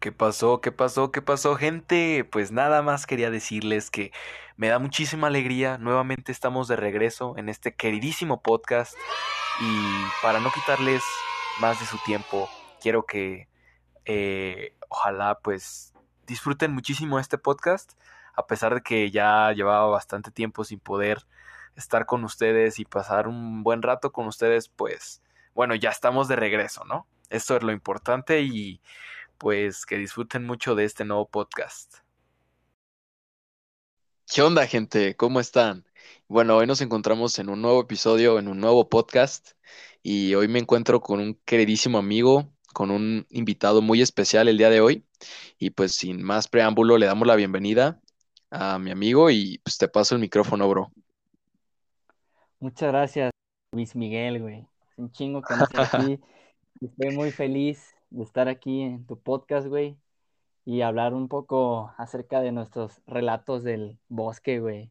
[0.00, 0.60] ¿Qué pasó?
[0.60, 1.10] ¿Qué pasó?
[1.10, 2.24] ¿Qué pasó, gente?
[2.30, 4.12] Pues nada más quería decirles que
[4.56, 5.76] me da muchísima alegría.
[5.76, 8.94] Nuevamente estamos de regreso en este queridísimo podcast.
[9.60, 9.86] Y
[10.22, 11.02] para no quitarles
[11.60, 12.48] más de su tiempo,
[12.80, 13.48] quiero que
[14.04, 15.92] eh, ojalá pues
[16.28, 17.94] disfruten muchísimo este podcast.
[18.36, 21.26] A pesar de que ya llevaba bastante tiempo sin poder
[21.74, 25.22] estar con ustedes y pasar un buen rato con ustedes, pues
[25.54, 27.08] bueno, ya estamos de regreso, ¿no?
[27.30, 28.80] Esto es lo importante y
[29.38, 31.98] pues que disfruten mucho de este nuevo podcast.
[34.26, 35.16] ¿Qué onda, gente?
[35.16, 35.86] ¿Cómo están?
[36.26, 39.52] Bueno, hoy nos encontramos en un nuevo episodio, en un nuevo podcast,
[40.02, 44.70] y hoy me encuentro con un queridísimo amigo, con un invitado muy especial el día
[44.70, 45.06] de hoy,
[45.58, 48.00] y pues sin más preámbulo le damos la bienvenida
[48.50, 50.90] a mi amigo y pues te paso el micrófono, bro.
[52.58, 53.30] Muchas gracias,
[53.72, 54.66] Luis Miguel, güey.
[54.90, 56.20] Es un chingo que no estoy aquí.
[56.80, 59.96] Estoy muy feliz de estar aquí en tu podcast, güey,
[60.64, 64.90] y hablar un poco acerca de nuestros relatos del bosque, güey.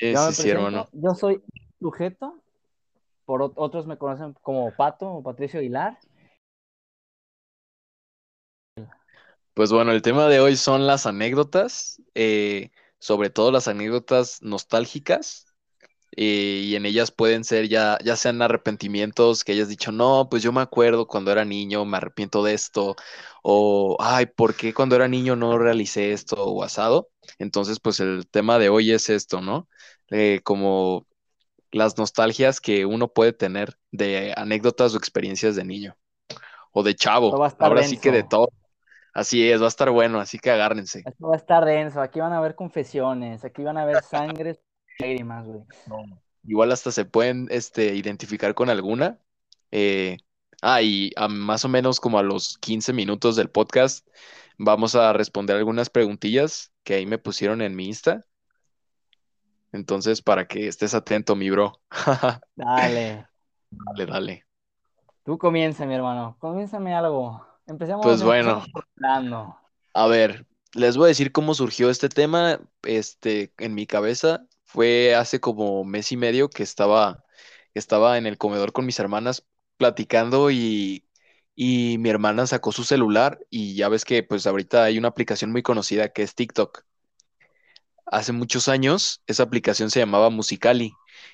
[0.00, 0.88] Eh, Yo sí, hermano.
[0.92, 1.42] yo soy
[1.80, 2.40] sujeto,
[3.24, 5.98] por ot- otros me conocen como Pato o Patricio Aguilar.
[9.54, 15.47] Pues bueno, el tema de hoy son las anécdotas, eh, sobre todo las anécdotas nostálgicas.
[16.16, 20.42] Eh, y en ellas pueden ser ya, ya sean arrepentimientos que hayas dicho, no, pues
[20.42, 22.96] yo me acuerdo cuando era niño, me arrepiento de esto,
[23.42, 27.10] o, ay, ¿por qué cuando era niño no realicé esto o asado?
[27.38, 29.68] Entonces, pues el tema de hoy es esto, ¿no?
[30.10, 31.06] Eh, como
[31.70, 35.96] las nostalgias que uno puede tener de anécdotas o experiencias de niño
[36.72, 37.34] o de chavo.
[37.58, 38.50] Ahora sí que de todo.
[39.14, 41.02] Así es, va a estar bueno, así que agárrense.
[41.04, 42.00] Esto va a estar denso.
[42.00, 44.60] Aquí van a haber confesiones, aquí van a haber sangres,
[44.98, 45.62] lágrimas, güey.
[46.44, 49.18] Igual hasta se pueden este, identificar con alguna.
[49.70, 50.18] Eh,
[50.62, 54.06] ah, y a más o menos como a los 15 minutos del podcast
[54.56, 58.24] vamos a responder algunas preguntillas que ahí me pusieron en mi Insta.
[59.72, 61.78] Entonces, para que estés atento, mi bro.
[62.56, 63.26] Dale.
[63.70, 64.46] Dale, dale.
[65.24, 66.36] Tú comienza, mi hermano.
[66.38, 67.46] Comiénzame algo.
[67.66, 68.64] Empecemos, Pues bueno,
[69.92, 72.60] a ver, les voy a decir cómo surgió este tema.
[72.82, 77.24] Este, en mi cabeza fue hace como mes y medio que estaba,
[77.74, 79.46] estaba en el comedor con mis hermanas
[79.78, 81.06] platicando y,
[81.56, 85.52] y mi hermana sacó su celular y ya ves que pues ahorita hay una aplicación
[85.52, 86.84] muy conocida que es TikTok.
[88.06, 90.92] Hace muchos años esa aplicación se llamaba Musicali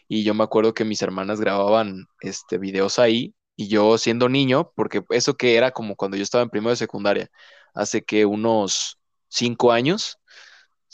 [0.08, 4.72] y yo me acuerdo que mis hermanas grababan este videos ahí y yo siendo niño,
[4.74, 7.30] porque eso que era como cuando yo estaba en primero de secundaria,
[7.74, 10.18] hace que unos cinco años,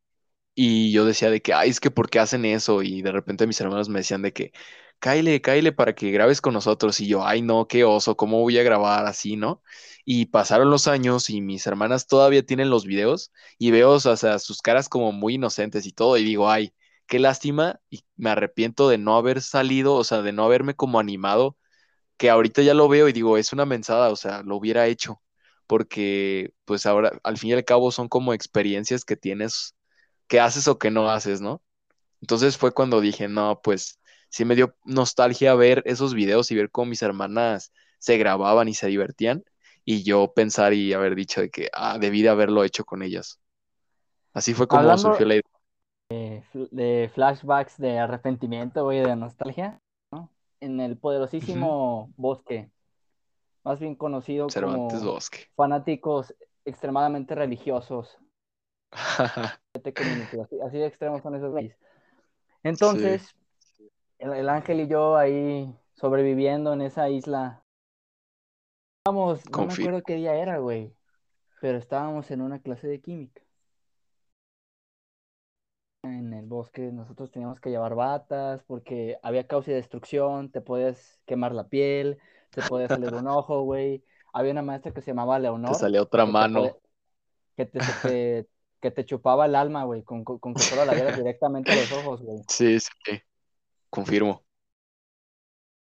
[0.54, 2.82] y yo decía de que, ay, es que ¿por qué hacen eso?
[2.82, 4.52] Y de repente mis hermanos me decían de que,
[5.00, 7.00] cáile, cáile para que grabes con nosotros.
[7.00, 9.62] Y yo, ay, no, qué oso, ¿cómo voy a grabar así, no?
[10.04, 14.38] Y pasaron los años y mis hermanas todavía tienen los videos y veo, o sea,
[14.38, 16.16] sus caras como muy inocentes y todo.
[16.18, 16.74] Y digo, ay,
[17.06, 21.00] qué lástima y me arrepiento de no haber salido, o sea, de no haberme como
[21.00, 21.58] animado,
[22.16, 25.22] que ahorita ya lo veo y digo, es una mensada, o sea, lo hubiera hecho.
[25.70, 29.76] Porque, pues ahora, al fin y al cabo, son como experiencias que tienes
[30.28, 31.62] que haces o que no haces, ¿no?
[32.22, 34.00] Entonces fue cuando dije, no, pues
[34.30, 38.74] sí me dio nostalgia ver esos videos y ver cómo mis hermanas se grababan y
[38.74, 39.44] se divertían
[39.84, 43.40] y yo pensar y haber dicho de que, ah, debí de haberlo hecho con ellas.
[44.34, 45.42] Así fue como Hablando surgió la idea.
[46.10, 49.80] de, fl- de flashbacks de arrepentimiento, güey, de nostalgia,
[50.12, 50.30] ¿no?
[50.60, 52.70] En el poderosísimo bosque,
[53.64, 55.48] más bien conocido Cervantes como Bosque.
[55.56, 56.34] fanáticos
[56.64, 58.18] extremadamente religiosos,
[59.94, 61.76] community, así, de extremos son esos güeyes.
[61.76, 61.80] Sí,
[62.64, 63.34] Entonces,
[64.18, 67.62] el, el ángel y yo ahí sobreviviendo en esa isla,
[69.06, 70.94] no me acuerdo qué día era, güey,
[71.60, 73.42] pero estábamos en una clase de química.
[76.02, 81.20] En el bosque nosotros teníamos que llevar batas porque había caos y destrucción, te podías
[81.26, 82.18] quemar la piel,
[82.50, 84.04] te podía salir un ojo, güey.
[84.32, 86.76] Había una maestra que se llamaba Te Leonor otra que te, podía- mano.
[87.56, 88.48] que te, se te-
[88.80, 91.76] que te chupaba el alma, güey, con, con- con que solo la vieras directamente a
[91.76, 92.42] los ojos, güey.
[92.48, 92.90] Sí, sí,
[93.90, 94.42] confirmo.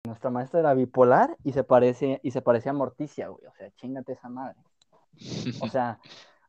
[0.05, 3.45] Nuestra maestra era bipolar y se parece, y se parecía a Morticia, güey.
[3.45, 4.55] O sea, chingate esa madre.
[5.61, 5.99] O sea,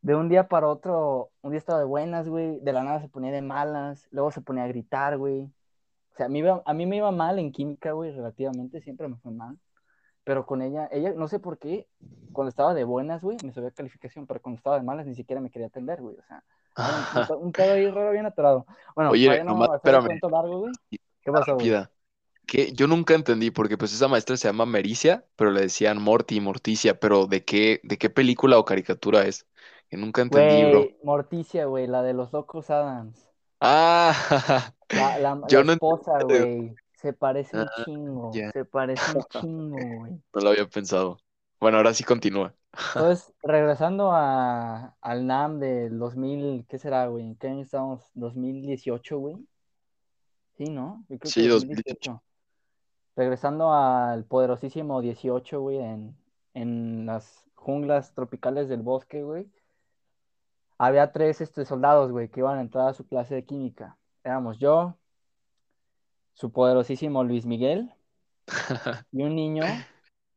[0.01, 3.09] de un día para otro, un día estaba de buenas, güey, de la nada se
[3.09, 5.43] ponía de malas, luego se ponía a gritar, güey.
[5.43, 9.17] O sea, a mí, a mí me iba mal en química, güey, relativamente, siempre me
[9.17, 9.59] fue mal.
[10.31, 11.89] Pero con ella, ella, no sé por qué,
[12.33, 15.41] cuando estaba de buenas, güey, me subía calificación, pero cuando estaba de malas ni siquiera
[15.41, 16.17] me quería atender, güey.
[16.19, 16.45] O sea,
[16.85, 18.67] un, un, pe- un pedo ahí raro bien atorado.
[18.95, 20.79] Bueno, Oye, nomás no el espérame, largo, güey.
[21.23, 21.77] ¿Qué pasó, güey?
[22.47, 22.73] qué?
[22.73, 26.99] Yo nunca entendí, porque pues esa maestra se llama Mericia, pero le decían Morty, Morticia,
[27.01, 29.47] pero ¿de qué, de qué película o caricatura es?
[29.89, 30.95] Que nunca entendí, bro.
[31.03, 33.29] Morticia, güey, la de los locos Adams.
[33.61, 36.77] Ah, La, la, la no esposa, güey.
[37.01, 38.31] Se parece un Ah, chingo.
[38.35, 38.51] ya.
[38.51, 40.13] Se parece un chingo, güey.
[40.35, 41.19] No lo había pensado.
[41.59, 42.55] Bueno, ahora sí continúa.
[42.95, 47.25] Entonces, regresando a, al NAM del 2000, ¿qué será, güey?
[47.25, 48.11] ¿En qué año estamos?
[48.15, 49.37] ¿2018, güey?
[50.59, 51.05] Sí, ¿no?
[51.09, 52.23] Yo creo que Sí, 2018.
[53.17, 56.17] Regresando al poderosísimo 18, güey, en,
[56.55, 59.51] en las junglas tropicales del bosque, güey.
[60.79, 63.99] Había tres este, soldados, güey, que iban a entrar a su clase de química.
[64.25, 64.97] Éramos yo,
[66.41, 67.93] su poderosísimo Luis Miguel
[69.13, 69.65] y un niño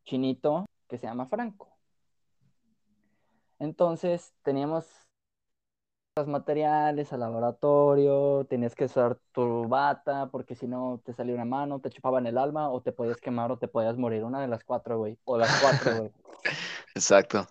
[0.04, 1.70] chinito que se llama Franco.
[3.58, 4.86] Entonces teníamos
[6.18, 11.46] los materiales al laboratorio, tenías que usar tu bata porque si no te salía una
[11.46, 14.26] mano, te chupaban el alma o te podías quemar o te podías morir.
[14.26, 15.18] Una de las cuatro, güey.
[15.24, 16.12] O las cuatro, güey.
[16.96, 17.40] Exacto.
[17.40, 17.50] Aquí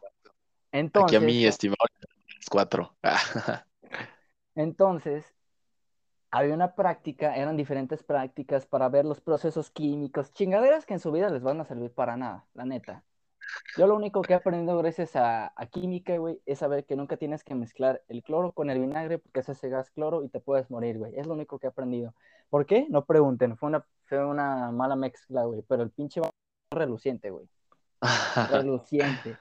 [0.72, 1.86] Entonces, a mi estimado
[2.38, 2.94] es cuatro.
[4.54, 5.24] Entonces,
[6.32, 11.12] había una práctica, eran diferentes prácticas para ver los procesos químicos, chingaderas que en su
[11.12, 13.04] vida les van a servir para nada, la neta.
[13.76, 17.18] Yo lo único que he aprendido gracias a, a química, güey, es saber que nunca
[17.18, 20.40] tienes que mezclar el cloro con el vinagre porque se hace gas cloro y te
[20.40, 21.14] puedes morir, güey.
[21.18, 22.14] Es lo único que he aprendido.
[22.48, 22.86] ¿Por qué?
[22.88, 26.30] No pregunten, fue una, fue una mala mezcla, güey, pero el pinche va
[26.70, 27.46] reluciente, güey.
[28.50, 29.36] Reluciente.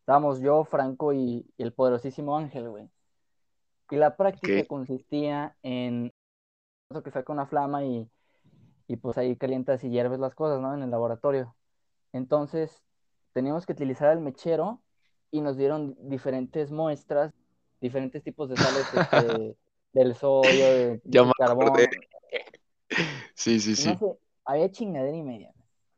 [0.00, 2.90] Estábamos yo, Franco y, y el poderosísimo Ángel, güey.
[3.90, 6.12] Y la práctica consistía en
[6.90, 8.08] eso que saca una flama y,
[8.86, 10.74] y pues ahí calientas y hierves las cosas, ¿no?
[10.74, 11.54] En el laboratorio.
[12.12, 12.82] Entonces,
[13.32, 14.80] teníamos que utilizar el mechero
[15.30, 17.32] y nos dieron diferentes muestras,
[17.80, 19.56] diferentes tipos de sales este,
[19.92, 21.00] del sodio, de,
[21.38, 21.68] carbón.
[21.68, 21.88] acordé.
[23.34, 23.88] Sí, sí, sí.
[23.90, 25.52] no sé, había chingadera y media.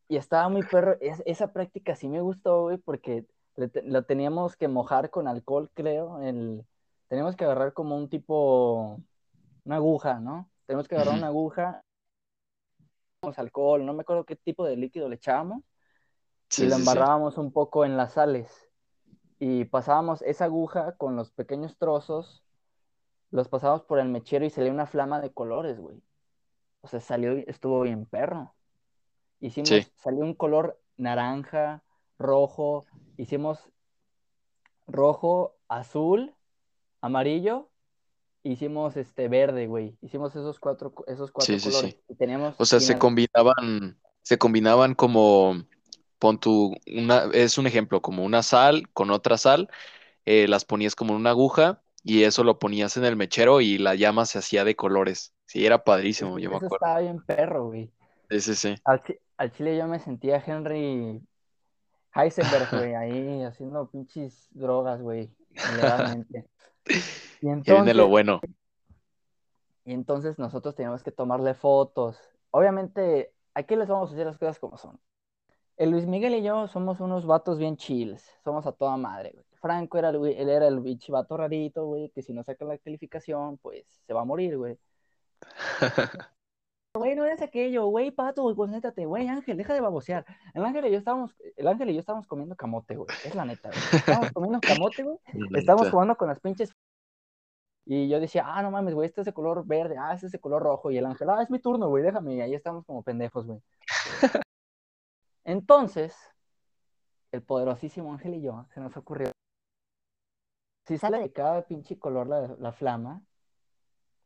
[0.08, 0.96] Y estaba muy perro.
[1.00, 3.24] es- esa práctica sí me gustó, güey, porque
[3.84, 6.20] lo teníamos que mojar con alcohol, creo.
[6.22, 6.64] El,
[7.10, 9.00] teníamos que agarrar como un tipo,
[9.64, 10.48] una aguja, ¿no?
[10.64, 11.82] Tenemos que agarrar una aguja,
[13.36, 15.64] alcohol, no me acuerdo qué tipo de líquido le echábamos,
[16.56, 16.78] y lo sí, sí.
[16.78, 18.70] embarrábamos un poco en las sales.
[19.40, 22.44] Y pasábamos esa aguja con los pequeños trozos,
[23.32, 26.00] los pasábamos por el mechero y salía una flama de colores, güey.
[26.82, 28.54] O sea, salió, estuvo bien perro.
[29.40, 31.82] Hicimos, salió un color naranja,
[32.18, 32.84] rojo,
[33.16, 33.68] hicimos
[34.86, 36.36] rojo, azul,
[37.00, 37.70] amarillo,
[38.44, 39.96] hicimos este verde, güey.
[40.02, 41.92] Hicimos esos cuatro, esos cuatro Sí, sí, colores.
[41.92, 41.96] sí.
[42.08, 45.66] Y teníamos O sea, se combinaban, se combinaban como,
[46.18, 49.70] pon tu, una, es un ejemplo, como una sal con otra sal,
[50.26, 53.78] eh, las ponías como en una aguja y eso lo ponías en el mechero y
[53.78, 55.34] la llama se hacía de colores.
[55.46, 56.86] Sí, era padrísimo, eso, yo me acuerdo.
[56.86, 57.92] estaba bien perro, güey.
[58.30, 58.74] Sí, sí, sí.
[58.84, 61.22] Al, chi- al chile yo me sentía Henry
[62.14, 65.30] Heisenberg, güey, ahí haciendo pinches drogas, güey.
[66.86, 68.40] Y viene lo bueno.
[69.84, 72.18] y entonces nosotros teníamos que tomarle fotos.
[72.50, 74.98] Obviamente, aquí les vamos a decir las cosas como son.
[75.76, 79.46] El Luis Miguel y yo somos unos vatos bien chills, somos a toda madre, güey.
[79.60, 82.78] Franco era el, él era el bicho vato rarito, güey, que si no saca la
[82.78, 84.78] calificación, pues se va a morir, güey.
[86.94, 90.26] Güey, no eres aquello, güey, pato, güey, concéntrate, güey, Ángel, deja de babosear.
[90.54, 93.44] El Ángel y yo estábamos, el Ángel y yo estábamos comiendo camote, güey, es la
[93.44, 93.80] neta, güey.
[93.92, 95.18] Estábamos comiendo camote, güey,
[95.54, 96.74] estábamos jugando con las pinches.
[97.86, 100.32] Y yo decía, ah, no mames, güey, este es de color verde, ah, este es
[100.32, 100.90] de color rojo.
[100.90, 102.34] Y el Ángel, ah, es mi turno, güey, déjame.
[102.34, 103.60] Y ahí estamos como pendejos, güey.
[105.44, 106.16] Entonces,
[107.32, 109.30] el poderosísimo Ángel y yo se nos ocurrió.
[110.86, 113.22] Si sale de cada pinche color la, la flama,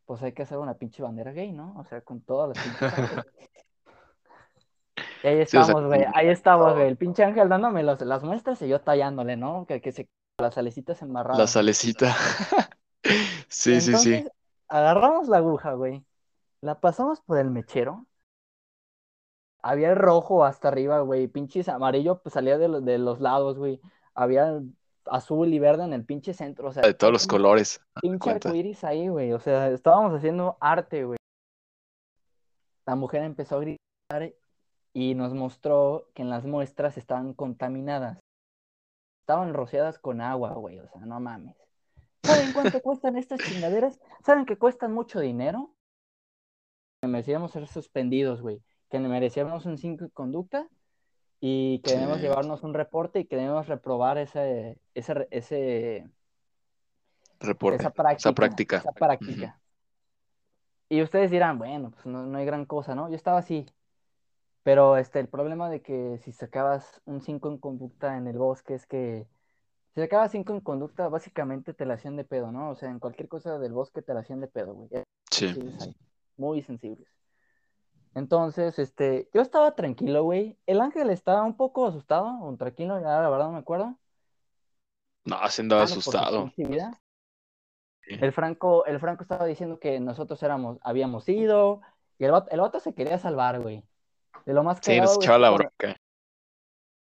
[0.07, 1.75] pues hay que hacer una pinche bandera gay, ¿no?
[1.79, 3.25] O sea, con todas las pinches.
[5.23, 6.87] Y ahí Sí, o sea, estamos, güey, ahí estamos, güey.
[6.87, 9.65] El pinche Ángel dándome los- las muestras y yo tallándole, ¿no?
[9.67, 10.09] Que, que se
[10.39, 11.39] las salecitas embarradas.
[11.39, 12.15] La salecita.
[13.49, 14.27] Sí, sí, sí.
[14.69, 16.05] Agarramos la aguja, güey.
[16.63, 18.07] La pasamos por el mechero.
[19.63, 21.29] Había el rojo hasta arriba, güey.
[21.29, 23.81] Pinches amarillo, pues salía de, lo- de los lados, güey.
[24.15, 24.61] Había
[25.15, 26.69] azul y verde en el pinche centro.
[26.69, 27.81] O sea, De todos los colores.
[28.01, 28.49] pinche cuenta.
[28.49, 29.33] arcoíris ahí, güey.
[29.33, 31.19] O sea, estábamos haciendo arte, güey.
[32.87, 34.35] La mujer empezó a gritar
[34.93, 38.19] y nos mostró que en las muestras estaban contaminadas.
[39.23, 40.79] Estaban rociadas con agua, güey.
[40.81, 41.57] O sea, no mames.
[42.25, 43.99] ¿Saben cuánto cuestan estas chingaderas?
[44.25, 45.75] ¿Saben que cuestan mucho dinero?
[47.03, 48.63] Que merecíamos ser suspendidos, güey.
[48.91, 50.69] Que merecíamos un 5 de conducta
[51.41, 52.23] y que debemos Sí.
[52.25, 56.11] llevarnos un reporte y que debemos reprobar ese, ese, ese,
[57.41, 57.83] Reporte.
[57.83, 58.17] esa práctica.
[58.19, 58.77] Esa práctica.
[58.77, 59.61] esa práctica.
[60.89, 63.09] Y ustedes dirán, bueno, pues no, no hay gran cosa, ¿no?
[63.09, 63.67] Yo estaba así.
[64.63, 68.75] Pero este, el problema de que si sacabas un 5 en conducta en el bosque
[68.75, 69.27] es que
[69.95, 72.71] si sacabas 5 en conducta, básicamente te la hacían de pedo, ¿no?
[72.71, 74.89] O sea, en cualquier cosa del bosque te la hacían de pedo, güey.
[75.31, 75.49] Sí.
[75.53, 75.95] sensibles
[76.37, 77.09] muy sensibles.
[78.15, 80.57] Entonces, este, yo estaba tranquilo, güey.
[80.67, 83.99] El ángel estaba un poco asustado, o tranquilo, ya la verdad no me acuerdo.
[85.25, 86.53] No, se andaba Ah, asustado.
[86.57, 86.65] Sí.
[88.21, 91.81] El Franco, el Franco estaba diciendo que nosotros éramos, habíamos ido,
[92.19, 93.83] y el vato, el vato se quería salvar, güey.
[94.45, 95.97] De lo más Sí, cagado, nos echaba la que bronca.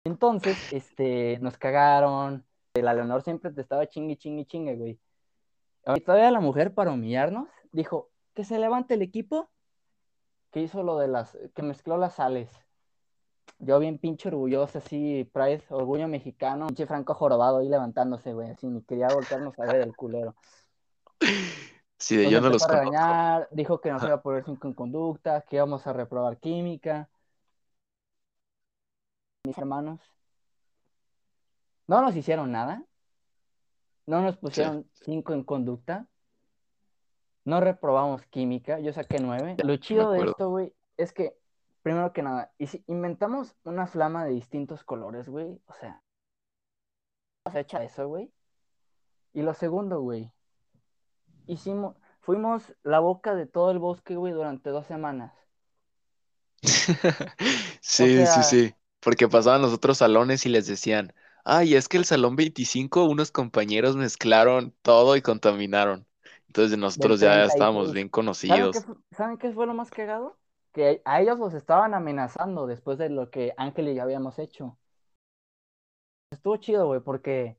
[0.06, 2.46] Entonces, este, nos cagaron.
[2.76, 5.00] La Leonor siempre te estaba chingue, chingue, chingue, güey.
[5.96, 9.50] Y todavía la mujer, para humillarnos, dijo que se levante el equipo
[10.52, 12.52] que hizo lo de las, que mezcló las sales.
[13.60, 18.68] Yo bien pinche orgulloso, así, Pride, orgullo mexicano, pinche Franco jorobado ahí levantándose, güey, así,
[18.68, 20.36] ni quería voltearnos a ver el culero.
[21.98, 25.42] Sí, de yo no los regañar, dijo que nos iba a poner cinco en conducta,
[25.42, 27.10] que íbamos a reprobar química.
[29.46, 30.02] Mis hermanos.
[31.88, 32.84] No nos hicieron nada.
[34.06, 36.08] No nos pusieron cinco en conducta.
[37.46, 38.80] No reprobamos química.
[38.80, 39.56] Yo saqué nueve.
[39.64, 41.38] Lo chido de esto, güey, es que,
[41.84, 46.02] primero que nada, y si inventamos una flama de distintos colores, güey, o sea,
[47.52, 48.32] se echa eso, güey.
[49.34, 50.32] Y lo segundo, güey,
[51.46, 55.34] hicimos, fuimos la boca de todo el bosque, güey, durante dos semanas.
[57.82, 58.76] Sí, sea- sí, sí.
[59.02, 61.14] Porque pasaban los otros salones y les decían,
[61.44, 66.08] ay, es que el salón 25, unos compañeros mezclaron todo y contaminaron.
[66.48, 67.54] Entonces nosotros ya 36.
[67.54, 68.72] estábamos bien ¿Saben conocidos.
[68.72, 70.38] qué, fu- ¿Saben qué fue lo más cagado?
[70.74, 74.78] Que a ellos los estaban amenazando después de lo que Ángel y yo habíamos hecho.
[76.32, 77.58] Estuvo chido, güey, porque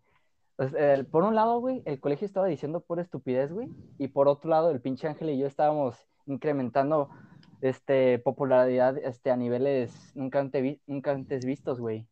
[0.57, 3.69] pues, el- por un lado, güey, el colegio estaba diciendo pura estupidez, güey,
[3.99, 7.09] y por otro lado, el pinche Ángel y yo estábamos incrementando
[7.61, 12.07] este, popularidad este, a niveles nunca antes, nunca antes vistos, güey.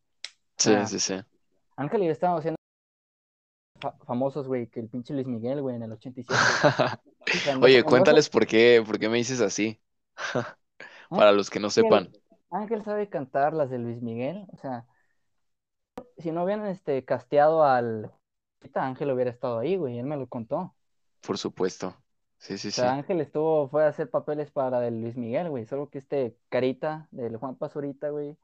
[0.57, 0.85] Sí, Ah.
[0.85, 1.15] sí, sí.
[1.75, 2.57] Ángel y yo estábamos siendo
[3.81, 6.27] fa- famosos, güey, que el pinche Luis Miguel, güey, en el 87.
[7.25, 9.79] O sea, Oye, cuéntales por qué, por qué me dices así.
[11.15, 12.11] Para los que no sepan.
[12.51, 14.85] Ángel sabe cantar las de Luis Miguel, o sea,
[16.17, 18.11] si no hubieran este casteado al
[18.75, 20.73] Ángel hubiera estado ahí, güey, él me lo contó.
[21.21, 21.95] Por supuesto.
[22.37, 22.81] Sí, sí, O sí.
[22.81, 27.07] Ángel estuvo, fue a hacer papeles para de Luis Miguel, güey, solo que este carita
[27.11, 28.37] del Juan Pazurita, güey,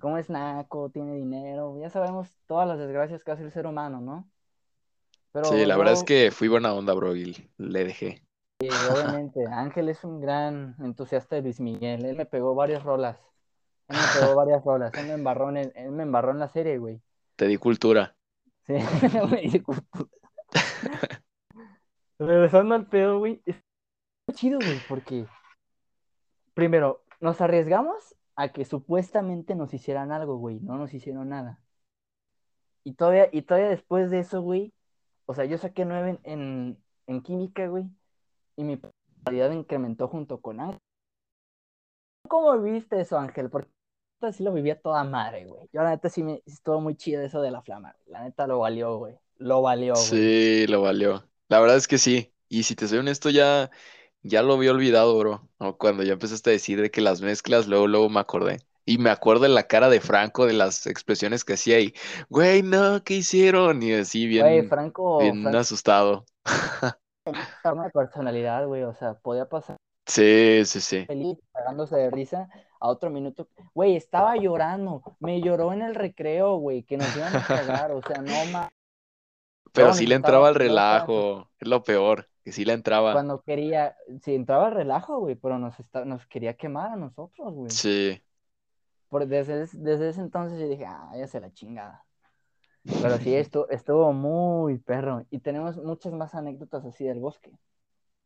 [0.00, 4.00] como es naco, tiene dinero, ya sabemos todas las desgracias que hace el ser humano,
[4.00, 4.28] ¿no?
[5.32, 8.25] Pero Sí, la verdad es que fui buena onda, bro, y le dejé.
[8.58, 12.04] Sí, obviamente, Ángel es un gran entusiasta de Luis Miguel.
[12.06, 13.18] Él me pegó varias rolas.
[13.88, 14.94] Él me pegó varias rolas.
[14.94, 17.02] Él me embarró en, el- él me embarró en la serie, güey.
[17.36, 18.16] Te di cultura.
[18.66, 18.72] Sí,
[19.30, 20.08] me di culpa.
[22.18, 23.42] Regresando al pedo, güey.
[23.44, 23.62] Es
[24.32, 25.26] chido, güey, porque
[26.54, 30.60] primero, nos arriesgamos a que supuestamente nos hicieran algo, güey.
[30.60, 31.60] No nos hicieron nada.
[32.84, 34.72] Y todavía, y todavía después de eso, güey.
[35.26, 37.84] O sea, yo saqué nueve en, en, en química, güey.
[38.56, 40.80] Y mi popularidad incrementó junto con Ángel.
[42.28, 43.50] ¿Cómo viviste eso, Ángel?
[43.50, 43.70] Porque
[44.32, 45.68] sí lo vivía toda madre, güey.
[45.72, 47.94] Yo la neta sí me estuvo muy chido eso de la flama.
[48.04, 48.12] güey.
[48.12, 49.14] La neta lo valió, güey.
[49.38, 50.06] Lo valió, güey.
[50.06, 51.28] Sí, lo valió.
[51.48, 52.32] La verdad es que sí.
[52.48, 53.70] Y si te soy honesto, ya,
[54.22, 55.48] ya lo había olvidado, bro.
[55.78, 58.58] Cuando ya empezaste a decir de que las mezclas, luego, luego me acordé.
[58.84, 61.92] Y me acuerdo de la cara de Franco, de las expresiones que hacía y,
[62.28, 63.82] güey, no, ¿qué hicieron?
[63.82, 66.24] Y así, bien, Güey, Franco, bien Franco asustado.
[67.72, 68.82] una personalidad, güey.
[68.84, 71.04] O sea, podía pasar Sí, sí, sí.
[71.06, 73.48] feliz, cagándose de risa a otro minuto.
[73.74, 75.02] Güey, estaba llorando.
[75.18, 77.90] Me lloró en el recreo, güey, que nos iban a cagar.
[77.90, 78.70] O sea, no más.
[79.72, 81.50] Pero No, sí le entraba al relajo.
[81.58, 83.12] Es lo peor, que sí le entraba.
[83.12, 87.52] Cuando quería, sí, entraba al relajo, güey, pero nos, está- nos quería quemar a nosotros,
[87.52, 87.70] güey.
[87.70, 88.22] Sí.
[89.08, 92.05] Por, desde, desde ese entonces yo dije, ah, ya se la chingada.
[93.00, 95.24] Pero sí, esto, estuvo muy perro.
[95.30, 97.50] Y tenemos muchas más anécdotas así del bosque.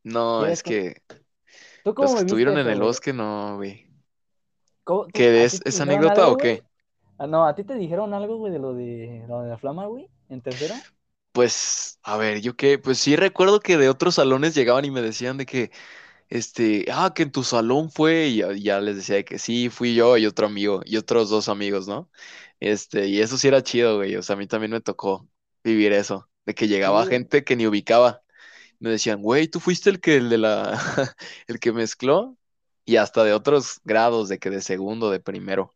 [0.03, 1.03] No, ¿Quieres es que
[1.83, 2.81] ¿Tú cómo los que estuvieron en el güey?
[2.81, 3.89] bosque, no, güey.
[4.85, 5.61] ¿Cómo- tú- ¿Qué es?
[5.63, 6.63] te ¿Es dijeron anécdota algo, o qué?
[6.63, 6.65] güey?
[7.19, 9.87] Ah, no, ¿a ti te dijeron algo, güey, de lo de, lo de la flama,
[9.87, 10.09] güey?
[10.29, 10.87] ¿En tercero?
[11.33, 15.01] Pues, a ver, yo qué, pues sí recuerdo que de otros salones llegaban y me
[15.01, 15.71] decían de que,
[16.31, 19.69] este, ah, que en tu salón fue, y ya, ya les decía de que sí,
[19.71, 22.11] fui yo y otro amigo, y otros dos amigos, ¿no?
[22.61, 25.29] Este, y eso sí era chido, güey, o sea, a mí también me tocó
[25.65, 28.23] vivir eso, de que llegaba Sí, gente que ni ubicaba,
[28.81, 30.79] me decían, güey, tú fuiste el que, el de la,
[31.49, 32.37] el que mezcló,
[32.85, 35.75] y hasta de otros grados, de que de segundo, de primero.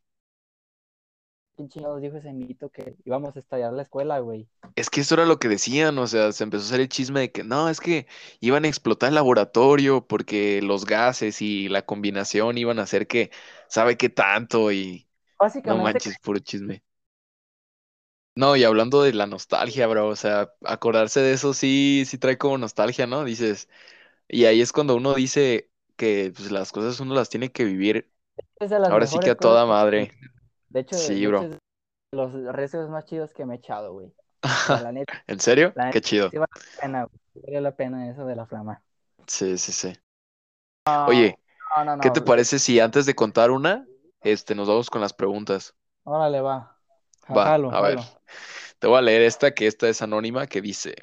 [1.56, 4.48] ¿Quién chingados dijo ese mito que íbamos a estallar la escuela, güey?
[4.76, 7.20] Es que eso era lo que decían, o sea, se empezó a hacer el chisme
[7.20, 8.06] de que no, es que
[8.40, 13.30] iban a explotar el laboratorio porque los gases y la combinación iban a hacer que,
[13.68, 14.72] ¿sabe qué tanto?
[14.72, 15.08] Y
[15.64, 16.82] no Básicamente, manches, puro chisme.
[18.36, 22.36] No, y hablando de la nostalgia, bro, o sea, acordarse de eso sí, sí trae
[22.36, 23.24] como nostalgia, ¿no?
[23.24, 23.68] Dices,
[24.28, 28.12] y ahí es cuando uno dice que pues, las cosas uno las tiene que vivir,
[28.86, 30.12] ahora sí que a toda que- madre.
[30.74, 31.48] De hecho, Sí, de hecho, bro.
[31.48, 31.58] de
[32.12, 34.14] los rezos más chidos que me he echado, güey.
[34.78, 35.76] La neta, ¿En serio?
[35.76, 36.32] la Qué chido.
[36.32, 38.82] sí vale la pena, vale la pena eso de la flama.
[39.26, 39.92] Sí, sí, sí.
[40.86, 41.38] No, Oye,
[41.84, 43.88] no, no, ¿qué te parece si antes de contar una,
[44.22, 45.74] este, nos vamos con las preguntas?
[46.04, 46.54] Órale, va.
[47.26, 47.98] Ja- Va, Jalo, a ver.
[48.78, 50.96] Te voy a leer esta, que esta es anónima, que dice,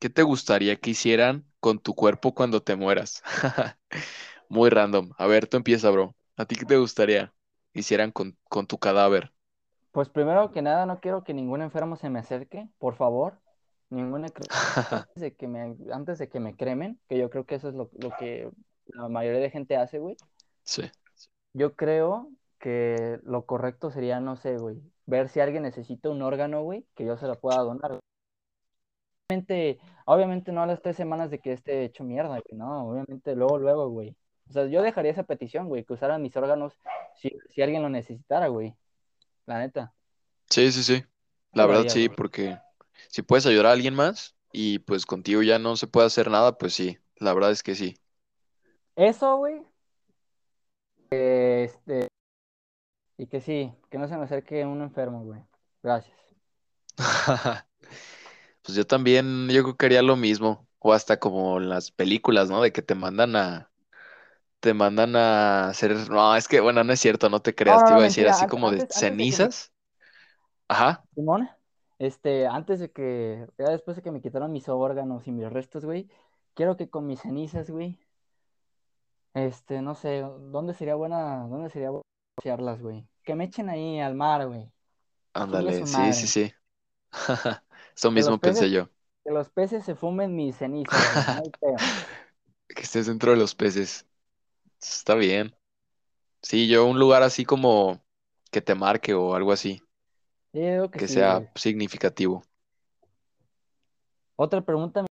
[0.00, 3.22] ¿qué te gustaría que hicieran con tu cuerpo cuando te mueras?
[4.48, 5.12] Muy random.
[5.18, 6.16] A ver, tú empieza, bro.
[6.36, 7.34] ¿A ti qué te gustaría
[7.74, 9.32] hicieran con, con tu cadáver?
[9.92, 13.38] Pues primero que nada, no quiero que ningún enfermo se me acerque, por favor.
[13.90, 14.46] Necro-
[14.90, 17.74] antes de que me, antes de que me cremen, que yo creo que eso es
[17.74, 18.50] lo, lo que
[18.86, 20.16] la mayoría de gente hace, güey.
[20.64, 20.82] Sí.
[21.52, 26.62] Yo creo que lo correcto sería, no sé, güey, ver si alguien necesita un órgano,
[26.62, 28.00] güey, que yo se lo pueda donar.
[29.28, 33.34] Obviamente, obviamente no a las tres semanas de que esté hecho mierda, güey, no, obviamente
[33.36, 34.16] luego, luego, güey.
[34.48, 36.74] O sea, yo dejaría esa petición, güey, que usaran mis órganos
[37.14, 38.74] si, si alguien lo necesitara, güey.
[39.46, 39.92] La neta.
[40.50, 41.04] Sí, sí, sí.
[41.52, 42.58] La verdad sí, porque
[43.08, 46.58] si puedes ayudar a alguien más y pues contigo ya no se puede hacer nada,
[46.58, 47.96] pues sí, la verdad es que sí.
[48.96, 49.62] Eso, güey.
[51.10, 52.08] Este,
[53.16, 55.40] y que sí, que no se me acerque un enfermo, güey.
[55.82, 56.16] Gracias.
[58.64, 62.48] Pues yo también, yo creo que haría lo mismo, o hasta como en las películas,
[62.48, 62.62] ¿no?
[62.62, 63.70] De que te mandan a,
[64.64, 67.86] te mandan a hacer, no, es que, bueno, no es cierto, no te creas, no,
[67.86, 68.34] te iba a decir mentira.
[68.34, 69.72] así como de Antes, antes de que me, cenizas.
[70.68, 71.50] Ajá, Simón,
[71.98, 75.84] este, antes de que, ya después de que me quitaron mis órganos y mis restos,
[75.84, 76.08] güey,
[76.54, 78.00] quiero que con mis cenizas, güey,
[79.34, 81.90] este, no sé, ¿dónde sería buena, dónde sería
[82.40, 83.06] echarlas, güey?
[83.22, 84.72] Que me echen ahí al mar, güey.
[85.34, 86.54] Ándale, sí, sí, sí.
[87.94, 88.88] Eso mismo pensé peces, yo,
[89.22, 91.36] que los peces se fumen mis cenizas, güey.
[91.36, 91.76] No hay pedo.
[92.74, 94.06] que estés dentro de los peces.
[94.92, 95.54] Está bien.
[96.42, 98.04] Sí, yo un lugar así como
[98.50, 99.82] que te marque o algo así,
[100.52, 101.48] Yo digo que que sí, sea güey.
[101.54, 102.44] significativo.
[104.36, 105.04] Otra pregunta,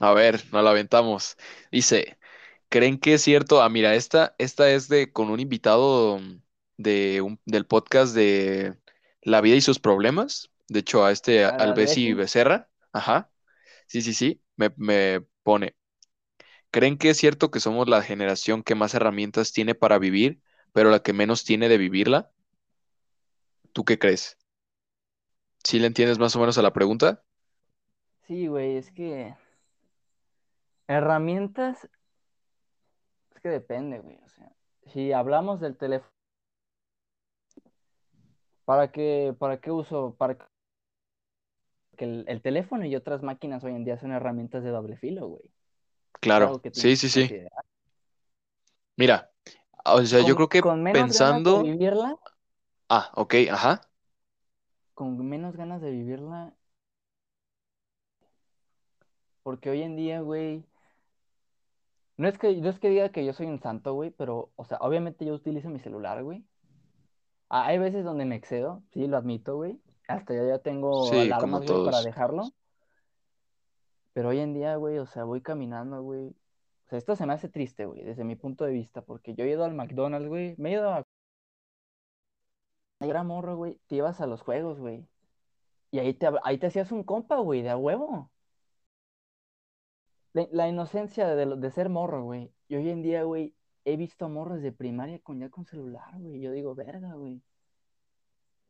[0.00, 1.36] A ver, nos la aventamos.
[1.70, 2.18] Dice,
[2.68, 3.62] ¿creen que es cierto?
[3.62, 6.18] Ah, mira, esta, esta es de con un invitado
[6.76, 8.76] de un, del podcast de
[9.22, 10.50] La vida y sus problemas.
[10.68, 12.12] De hecho, a este a- ¿al Albesi?
[12.14, 12.68] Becerra.
[12.92, 13.30] Ajá.
[13.86, 14.40] Sí, sí, sí.
[14.56, 15.76] Me, me pone.
[16.74, 20.40] ¿Creen que es cierto que somos la generación que más herramientas tiene para vivir,
[20.72, 22.32] pero la que menos tiene de vivirla?
[23.72, 24.36] ¿Tú qué crees?
[25.62, 27.22] ¿Sí le entiendes más o menos a la pregunta?
[28.26, 29.36] Sí, güey, es que
[30.88, 31.88] herramientas,
[33.36, 34.18] es que depende, güey.
[34.24, 34.50] O sea,
[34.86, 36.10] si hablamos del teléfono,
[38.64, 40.16] ¿para qué, para qué uso?
[40.18, 40.38] Para
[41.96, 45.28] que el, el teléfono y otras máquinas hoy en día son herramientas de doble filo,
[45.28, 45.53] güey.
[46.20, 46.60] Claro.
[46.72, 47.20] Sí, sí, sí.
[47.28, 47.64] considerar.
[48.96, 49.30] Mira,
[49.84, 51.62] o sea, yo creo que con menos ganas de pensando...
[51.62, 52.18] vivirla,
[52.88, 53.80] Ah, ok, ajá.
[54.94, 56.52] con menos ganas de vivirla,
[59.42, 60.64] porque hoy en día, güey,
[62.16, 64.64] no es que, no es que diga que yo soy un santo, güey, pero, o
[64.64, 66.44] sea, obviamente yo utilizo mi celular, güey.
[67.48, 69.80] Ah, Hay veces donde me excedo, sí, lo admito, güey.
[70.08, 72.52] Hasta yo ya tengo Sí, alarmas, güey, para dejarlo.
[74.14, 76.30] Pero hoy en día, güey, o sea, voy caminando, güey.
[76.86, 79.44] O sea, esto se me hace triste, güey, desde mi punto de vista, porque yo
[79.44, 80.56] he ido al McDonald's, güey.
[80.58, 81.04] Me he ido a...
[83.00, 83.80] Era morro, güey.
[83.86, 85.08] Te ibas a los juegos, güey.
[85.92, 88.32] Y ahí te, ahí te hacías un compa, güey, de a huevo.
[90.34, 92.54] La, la inocencia de, de ser morro, güey.
[92.68, 96.40] Y hoy en día, güey, he visto morros de primaria con ya con celular, güey.
[96.42, 97.42] Yo digo, verga, güey.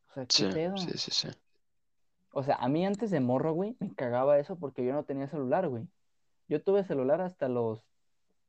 [0.08, 0.74] O sea, ¿qué Sí, pedo?
[0.74, 1.28] sí, sí, sí.
[2.36, 5.28] O sea, a mí antes de morro, güey, me cagaba eso porque yo no tenía
[5.28, 5.86] celular, güey.
[6.48, 7.82] Yo tuve celular hasta los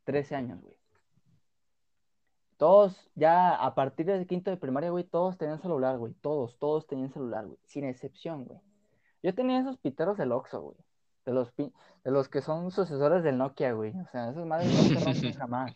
[0.06, 0.76] 13 años, güey.
[2.58, 6.14] Todos, ya a partir del quinto de primaria, güey, todos tenían celular, güey.
[6.14, 7.60] Todos, todos tenían celular, güey.
[7.66, 8.60] Sin excepción, güey.
[9.22, 10.78] Yo tenía esos piteros del Oxxo, güey.
[11.26, 13.92] De los, pi- de los que son sucesores del Nokia, güey.
[14.00, 15.76] O sea, esas madres no se rompen jamás.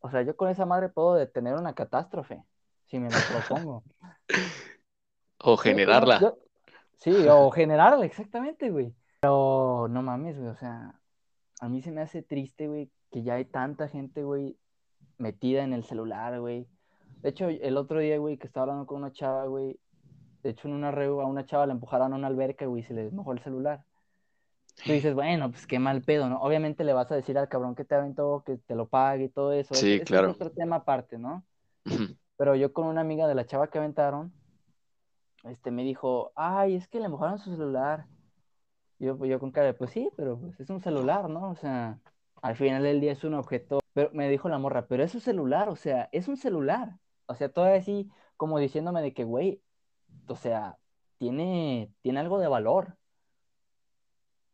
[0.00, 2.44] O sea, yo con esa madre puedo detener una catástrofe,
[2.86, 3.84] si me lo propongo.
[5.38, 6.20] O yo, generarla.
[6.20, 6.36] yo,
[6.98, 8.94] sí, o generarla, exactamente, güey.
[9.20, 11.00] Pero no mames, güey, o sea,
[11.60, 14.56] a mí se me hace triste, güey, que ya hay tanta gente, güey,
[15.18, 16.66] metida en el celular, güey.
[17.22, 19.78] De hecho, el otro día, güey, que estaba hablando con una chava, güey,
[20.42, 22.84] de hecho, en una reu a una chava la empujaron a una alberca, güey, y
[22.84, 23.84] se le mojó el celular.
[24.84, 26.38] Tú dices, bueno, pues qué mal pedo, ¿no?
[26.40, 29.28] Obviamente le vas a decir al cabrón que te aventó que te lo pague y
[29.28, 29.74] todo eso.
[29.74, 30.28] Sí, claro.
[30.28, 31.44] es otro tema aparte, ¿no?
[32.36, 34.32] Pero yo con una amiga de la chava que aventaron,
[35.44, 38.06] este, me dijo, ay, es que le mojaron su celular.
[38.98, 41.50] Yo, pues, yo con cara de, pues sí, pero pues, es un celular, ¿no?
[41.50, 42.00] O sea,
[42.42, 43.80] al final del día es un objeto.
[43.92, 46.98] Pero me dijo la morra, pero es un celular, o sea, es un celular.
[47.26, 49.60] O sea, todavía así como diciéndome de que, güey,
[50.26, 50.78] o sea,
[51.18, 52.96] tiene, tiene algo de valor.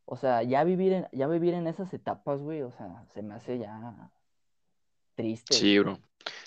[0.04, 3.34] O sea, ya vivir en, ya vivir en esas etapas, güey, o sea, se me
[3.34, 4.10] hace ya
[5.14, 5.98] triste, Sí, bro.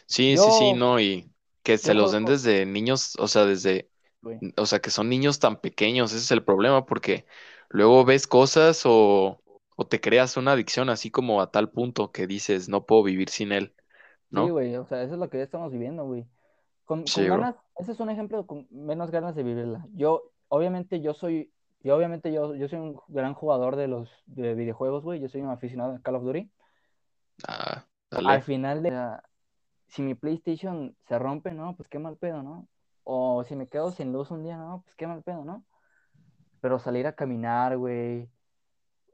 [0.05, 1.31] Sí, sí, sí, no, y
[1.63, 3.89] que se los den desde niños, o sea, desde,
[4.23, 4.43] güey.
[4.57, 7.25] o sea, que son niños tan pequeños, ese es el problema, porque
[7.69, 9.41] luego ves cosas o,
[9.75, 13.29] o te creas una adicción así como a tal punto que dices, no puedo vivir
[13.29, 13.75] sin él,
[14.31, 14.49] Sí, ¿no?
[14.49, 16.25] güey, o sea, eso es lo que ya estamos viviendo, güey.
[16.85, 19.87] Con, Sí, ganas, ese es un ejemplo con menos ganas de vivirla.
[19.93, 24.55] Yo, obviamente, yo soy, yo obviamente yo, yo soy un gran jugador de los de
[24.55, 25.21] videojuegos, güey.
[25.21, 26.51] Yo soy un aficionado a Call of Duty.
[27.47, 27.85] Ah,
[28.23, 28.91] Al final de,
[29.87, 31.75] si mi PlayStation se rompe, ¿no?
[31.77, 32.67] Pues qué mal pedo, ¿no?
[33.03, 34.81] O si me quedo sin luz un día, ¿no?
[34.83, 35.63] Pues qué mal pedo, ¿no?
[36.61, 38.29] Pero salir a caminar, güey.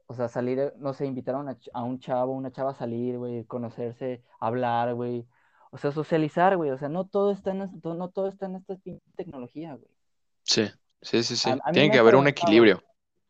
[0.06, 3.18] O sea, salir, no sé, invitar a, una a un chavo, una chava a salir,
[3.18, 5.26] güey, conocerse, hablar, güey.
[5.70, 6.70] O sea, socializar, güey.
[6.70, 8.76] O sea, no todo está en, no todo está en esta
[9.16, 9.90] tecnología, güey.
[10.42, 10.68] Sí,
[11.00, 11.50] sí, sí, sí.
[11.50, 12.82] a Tiene que haber un equilibrio.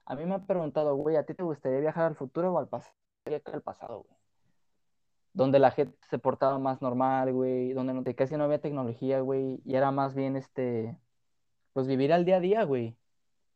[0.06, 2.68] a mí me han preguntado, güey, ¿a ti te gustaría viajar al futuro o al
[2.68, 2.94] pasado?
[3.26, 4.19] al pasado, güey.
[5.32, 7.72] Donde la gente se portaba más normal, güey.
[7.72, 9.60] Donde no, casi no había tecnología, güey.
[9.64, 10.96] Y era más bien, este,
[11.72, 12.96] pues vivir al día a día, güey.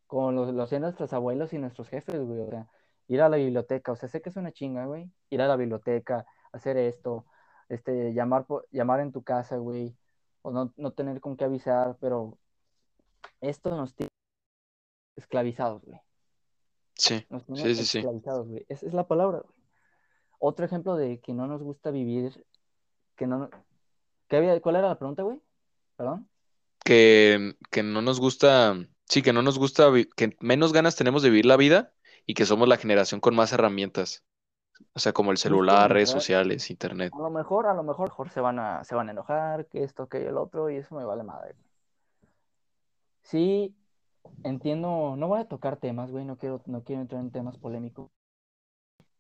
[0.07, 2.41] Como lo, lo hacían nuestros abuelos y nuestros jefes, güey.
[2.41, 2.69] O sea,
[3.09, 3.93] ir a la biblioteca.
[3.93, 5.11] O sea, sé que es una chinga, güey.
[5.31, 7.27] Ir a la biblioteca, hacer esto,
[7.69, 9.97] este, llamar, por- llamar en tu casa, güey.
[10.43, 12.39] O no, no tener con qué avisar, pero
[13.41, 14.11] esto nos tiene
[15.17, 16.01] esclavizados, güey.
[16.97, 17.99] Sí, Nos tiene sí, sí, sí.
[17.99, 18.65] esclavizados, güey.
[18.69, 19.64] Esa es la palabra, güey.
[20.47, 22.45] Otro ejemplo de que no nos gusta vivir,
[23.17, 23.49] que no...
[24.29, 25.41] ¿Qué había- ¿Cuál era la pregunta, güey?
[25.97, 26.29] Perdón.
[26.85, 28.75] Que, que no nos gusta,
[29.07, 31.95] sí, que no nos gusta, que menos ganas tenemos de vivir la vida
[32.27, 34.23] y que somos la generación con más herramientas.
[34.93, 37.11] O sea, como el Pues celular, redes sociales, internet.
[37.15, 39.83] A lo mejor, a lo mejor, mejor se van a, se van a enojar, que
[39.83, 41.55] esto, que el otro, y eso me vale madre.
[43.23, 43.75] Sí,
[44.43, 48.11] entiendo, no voy a tocar temas, güey, no quiero, no quiero entrar en temas polémicos.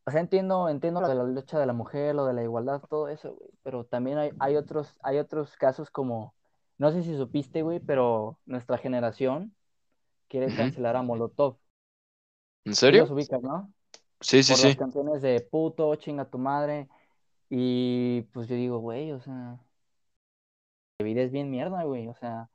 [0.06, 2.82] O sea, entiendo, entiendo lo de la lucha de la mujer, lo de la igualdad,
[2.88, 3.50] todo eso, güey.
[3.62, 6.34] Pero también hay, hay otros, hay otros casos como,
[6.78, 9.54] no sé si supiste, güey, pero nuestra generación
[10.28, 11.58] quiere cancelar a Molotov.
[12.64, 13.02] ¿En serio?
[13.02, 13.72] los ubicas, ¿no?
[14.20, 14.78] Sí, sí, Por las sí.
[14.78, 16.88] canciones de puto, chinga tu madre.
[17.50, 19.58] Y pues yo digo, güey, o sea,
[20.98, 22.08] la vida es bien mierda, güey.
[22.08, 22.48] O sea,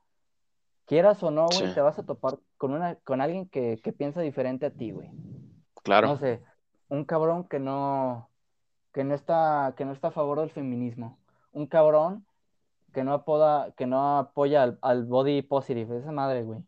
[0.86, 3.92] quieras o no, güey, Sí, te vas a topar con una, con alguien que, que
[3.92, 5.10] piensa diferente a ti, güey.
[5.10, 6.18] No claro.
[6.18, 6.42] sé,
[6.90, 8.28] un cabrón que no,
[8.92, 11.18] que no está, que no está a favor del feminismo.
[11.52, 12.26] Un cabrón
[12.92, 16.60] que no apoda, que no apoya al, al body positive, esa madre, güey.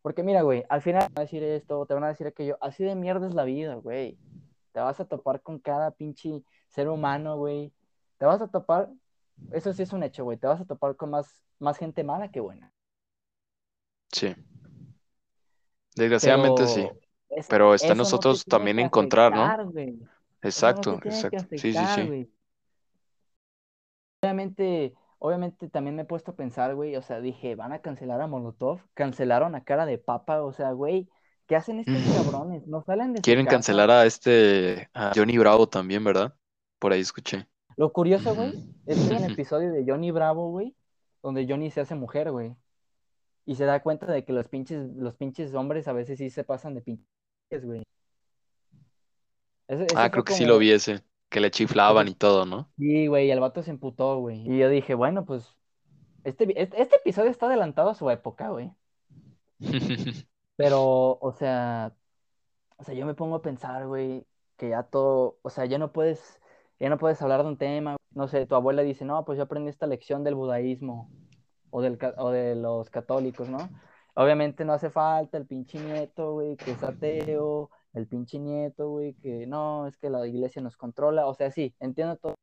[0.00, 2.58] Porque mira, güey, al final te van a decir esto, te van a decir aquello.
[2.60, 4.18] Así de mierda es la vida, güey.
[4.72, 7.72] Te vas a topar con cada pinche ser humano, güey.
[8.18, 8.90] Te vas a topar,
[9.52, 10.38] eso sí es un hecho, güey.
[10.38, 12.72] Te vas a topar con más, más gente mala que buena.
[14.12, 14.34] Sí.
[15.96, 16.88] Desgraciadamente sí.
[17.34, 19.44] Pero es- Pero está en no nosotros también encontrar, ¿no?
[19.44, 19.72] afectar, no
[20.42, 21.56] Exacto, tiene que exacto.
[21.56, 22.30] Sí, sí, sí.
[24.22, 28.20] Obviamente, obviamente también me he puesto a pensar, güey, o sea, dije, van a cancelar
[28.20, 31.08] a Molotov, cancelaron a Cara de Papa, o sea, güey,
[31.46, 32.66] ¿qué hacen estos cabrones?
[32.66, 33.56] No salen de Quieren casa.
[33.56, 36.34] cancelar a este, a Johnny Bravo también, ¿verdad?
[36.78, 37.46] Por ahí escuché.
[37.76, 38.54] Lo curioso, güey,
[38.86, 40.74] es que hay un episodio de Johnny Bravo, güey,
[41.22, 42.54] donde Johnny se hace mujer, güey,
[43.46, 46.44] y se da cuenta de que los pinches, los pinches hombres a veces sí se
[46.44, 47.08] pasan de pinches,
[47.50, 47.84] güey.
[49.68, 52.44] Ese, ese Ah, creo que sí lo como, vi ese, que le chiflaban y todo,
[52.46, 52.70] ¿no?
[52.78, 55.56] sí, güey, y el vato se emputó, güey, y yo dije, bueno, pues,
[56.24, 58.72] este, este, este episodio está adelantado a su época, güey.
[60.56, 61.94] Pero, o sea,
[62.76, 64.26] o sea, yo me pongo a pensar, güey,
[64.56, 66.40] que ya todo, o sea, ya no puedes,
[66.80, 69.44] ya no puedes hablar de un tema, no sé, tu abuela dice, no, pues yo
[69.44, 71.10] aprendí esta lección del budaísmo
[71.70, 73.70] o del, o de los católicos, ¿no?
[74.14, 79.14] Obviamente no hace falta el pinche nieto, güey, que es ateo, el pinche nieto, güey,
[79.14, 82.34] que no, es que la iglesia nos controla, o sea, sí, entiendo todo,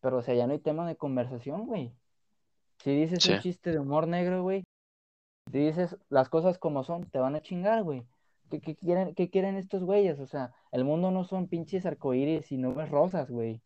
[0.00, 1.92] pero, o sea, ya no hay tema de conversación, güey.
[2.78, 4.64] Si dices un chiste de humor negro, güey,
[5.50, 8.06] si dices las cosas como son, te van a chingar, güey.
[8.50, 10.20] ¿Qué, qué quieren, qué quieren estos güeyes?
[10.20, 13.60] O sea, el mundo no son pinches arcoíris y nubes rosas, güey.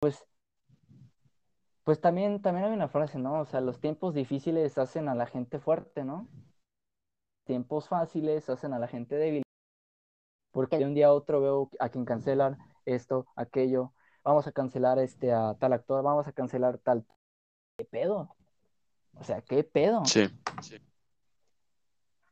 [0.00, 0.26] Pues
[1.84, 3.40] Pues también, también hay una frase, ¿no?
[3.40, 6.28] O sea, los tiempos difíciles hacen a la gente fuerte, ¿no?
[7.44, 9.42] Tiempos fáciles hacen a la gente débil.
[10.52, 14.98] Porque de un día a otro veo a quien cancelan esto, aquello, vamos a cancelar
[14.98, 17.06] este a tal actor, vamos a cancelar tal.
[17.78, 18.34] ¿Qué pedo?
[19.14, 20.04] O sea, ¿qué pedo?
[20.04, 20.28] Sí.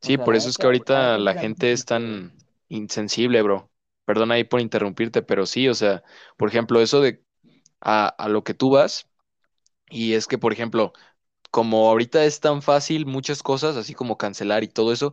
[0.01, 2.33] Sí, sea, por eso es que ahorita la gente es tan
[2.69, 3.71] insensible, bro.
[4.05, 6.03] Perdona ahí por interrumpirte, pero sí, o sea,
[6.37, 7.23] por ejemplo, eso de
[7.81, 9.08] a, a lo que tú vas,
[9.91, 10.93] y es que, por ejemplo,
[11.51, 15.13] como ahorita es tan fácil muchas cosas, así como cancelar y todo eso,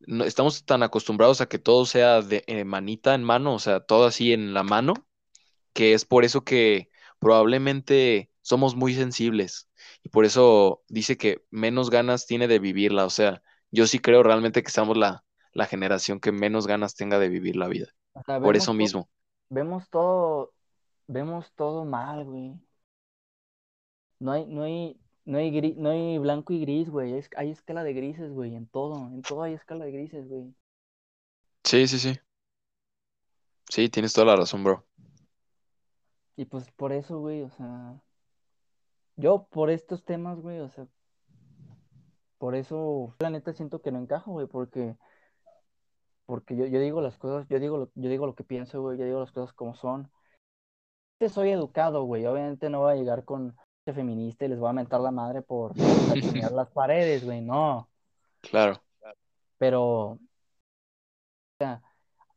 [0.00, 3.80] no, estamos tan acostumbrados a que todo sea de eh, manita en mano, o sea,
[3.80, 4.94] todo así en la mano,
[5.72, 9.68] que es por eso que probablemente somos muy sensibles
[10.02, 14.22] y por eso dice que menos ganas tiene de vivirla, o sea, yo sí creo
[14.22, 18.22] realmente que somos la, la generación que menos ganas tenga de vivir la vida, o
[18.24, 19.10] sea, por eso todo, mismo.
[19.50, 20.54] vemos todo,
[21.08, 22.54] vemos todo mal, güey.
[24.20, 27.14] No hay, no hay, no hay gri- no hay blanco y gris, güey.
[27.14, 30.54] Es- hay escala de grises, güey, en todo, en todo hay escala de grises, güey.
[31.64, 32.14] Sí, sí, sí,
[33.68, 34.84] sí, tienes toda la razón, bro.
[36.36, 38.00] Y pues por eso, güey, o sea,
[39.16, 40.86] yo por estos temas, güey, o sea,
[42.38, 44.96] por eso, la neta siento que no encajo, güey, porque,
[46.26, 48.96] porque yo, yo digo las cosas, yo digo lo, yo digo lo que pienso, güey,
[48.98, 50.10] yo digo las cosas como son.
[51.28, 53.56] Soy educado, güey, obviamente no voy a llegar con
[53.92, 55.76] feminista y les voy a mentar la madre por
[56.52, 57.88] las paredes, güey, no,
[58.40, 58.82] Claro,
[59.58, 60.18] pero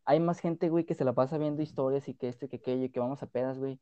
[0.05, 2.57] hay más gente, güey, que se la pasa viendo historias y que esto y que
[2.57, 3.79] aquello y que vamos a pedas, güey.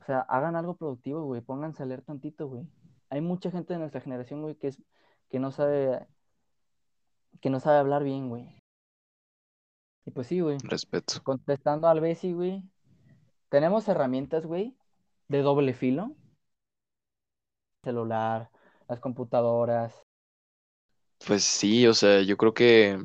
[0.00, 2.66] O sea, hagan algo productivo, güey, pónganse a leer tantito, güey.
[3.08, 4.82] Hay mucha gente de nuestra generación, güey, que es,
[5.28, 6.06] que no sabe,
[7.40, 8.58] que no sabe hablar bien, güey.
[10.04, 11.22] Y pues sí, güey, respeto.
[11.22, 12.62] contestando al Bessie, güey,
[13.48, 14.76] tenemos herramientas, güey,
[15.28, 16.14] de doble filo.
[17.84, 18.50] Celular,
[18.88, 19.94] las computadoras.
[21.26, 22.98] Pues sí, o sea, yo creo que,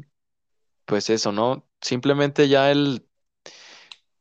[0.85, 1.67] pues eso, ¿no?
[1.81, 3.07] Simplemente ya el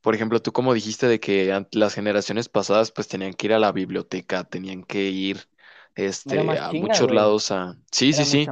[0.01, 3.59] Por ejemplo, tú como dijiste de que las generaciones pasadas pues tenían que ir a
[3.59, 5.49] la biblioteca, tenían que ir
[5.95, 7.17] este a chinga, muchos güey.
[7.17, 8.51] lados a Sí, Era sí, sí.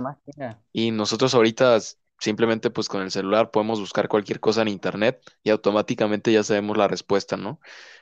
[0.73, 1.79] Y nosotros ahorita
[2.19, 6.77] simplemente pues con el celular podemos buscar cualquier cosa en internet y automáticamente ya sabemos
[6.79, 7.61] la respuesta, ¿no?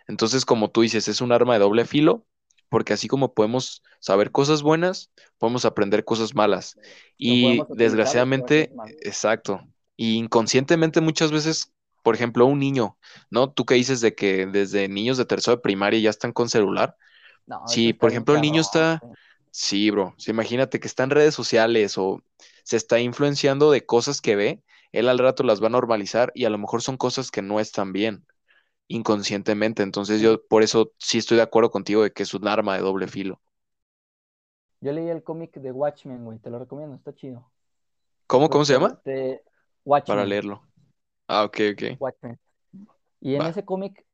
[0.08, 2.26] Entonces, como tú dices, es un arma de doble filo,
[2.70, 6.78] porque así como podemos saber cosas buenas, podemos aprender cosas malas.
[7.18, 9.60] Y desgraciadamente, exacto,
[9.96, 12.96] y inconscientemente muchas veces, por ejemplo, un niño,
[13.28, 13.50] ¿no?
[13.52, 16.96] Tú que dices de que desde niños de tercero de primaria ya están con celular.
[17.46, 19.02] No, está por ejemplo, el niño está,
[19.50, 22.22] sí, bro, sí, imagínate que está en redes sociales o
[22.62, 26.44] se está influenciando de cosas que ve, él al rato las va a normalizar y
[26.44, 28.24] a lo mejor son cosas que no están bien
[28.90, 29.82] inconscientemente.
[29.82, 32.82] Entonces yo por eso sí estoy de acuerdo contigo de que es un arma de
[32.82, 33.40] doble filo.
[34.80, 37.50] Yo leí el cómic de Watchmen, güey, te lo recomiendo, está chido.
[38.26, 39.00] ¿Cómo, cómo se te- llama?
[39.04, 39.42] te-
[40.04, 40.62] Para Watchmen, leerlo.
[41.28, 41.82] Ah, ok, ok.
[41.98, 42.38] Watchmen.
[43.20, 43.48] Y en Va.
[43.48, 44.06] ese cómic,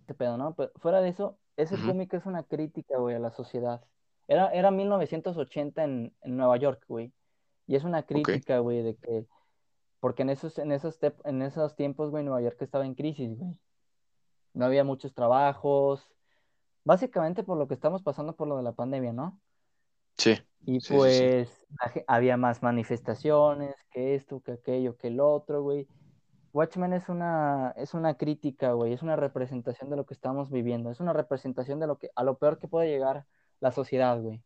[0.00, 0.54] este pedo, ¿no?
[0.54, 3.82] Pero fuera de eso, ese cómic es una crítica, güey, a la sociedad.
[4.28, 7.12] Era, era 1980 en, en Nueva York, güey.
[7.66, 9.26] Y es una crítica, güey, de que,
[10.00, 13.56] porque en esos, en esos, en esos tiempos, güey, Nueva York estaba en crisis, güey.
[14.54, 16.10] No había muchos trabajos,
[16.84, 19.40] básicamente por lo que estamos pasando por lo de la pandemia, ¿no?
[20.16, 20.34] Sí,
[20.64, 20.96] Y sí, sí, sí.
[20.96, 21.66] pues
[22.06, 25.88] había más manifestaciones, que esto, que aquello, que el otro, güey.
[26.52, 30.90] Watchmen es una, es una crítica, güey, es una representación de lo que estamos viviendo,
[30.90, 33.26] es una representación de lo que, a lo peor que puede llegar
[33.60, 34.42] la sociedad, güey.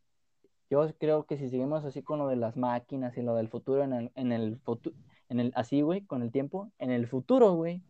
[0.69, 3.83] Yo creo que si seguimos así con lo de las máquinas y lo del futuro
[3.83, 4.95] en el, en el futuro,
[5.29, 7.81] en el, así, güey, con el tiempo, en el futuro, güey.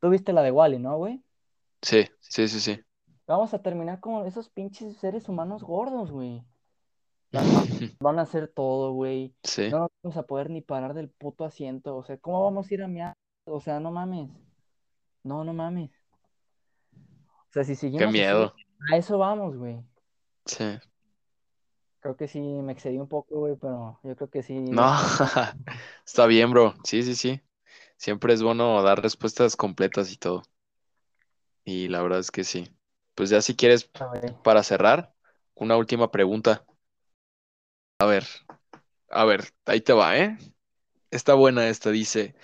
[0.00, 1.22] Tú viste la de Wally, ¿no, güey?
[1.82, 2.80] Sí, sí, sí, sí.
[3.26, 6.44] Vamos a terminar como esos pinches seres humanos gordos, güey.
[8.00, 9.34] Van a hacer todo, güey.
[9.42, 11.96] Sí, No nos vamos a poder ni parar del puto asiento.
[11.96, 13.16] O sea, ¿cómo vamos a ir a miar?
[13.44, 14.30] O sea, no mames.
[15.22, 15.90] No, no mames.
[16.94, 18.54] O sea, si qué seguimos así, miedo.
[18.92, 19.78] a eso vamos, güey.
[20.46, 20.64] Sí.
[22.00, 24.60] Creo que sí me excedí un poco, güey, pero yo creo que sí.
[24.60, 24.92] No,
[26.08, 26.74] está bien, bro.
[26.84, 27.42] Sí, sí, sí.
[27.98, 30.42] Siempre es bueno dar respuestas completas y todo.
[31.64, 32.74] Y la verdad es que sí.
[33.14, 33.90] Pues ya si quieres,
[34.42, 35.12] para cerrar,
[35.54, 36.64] una última pregunta.
[37.98, 38.24] A ver,
[39.10, 40.38] a ver, ahí te va, ¿eh?
[41.10, 42.34] Está buena esta, dice.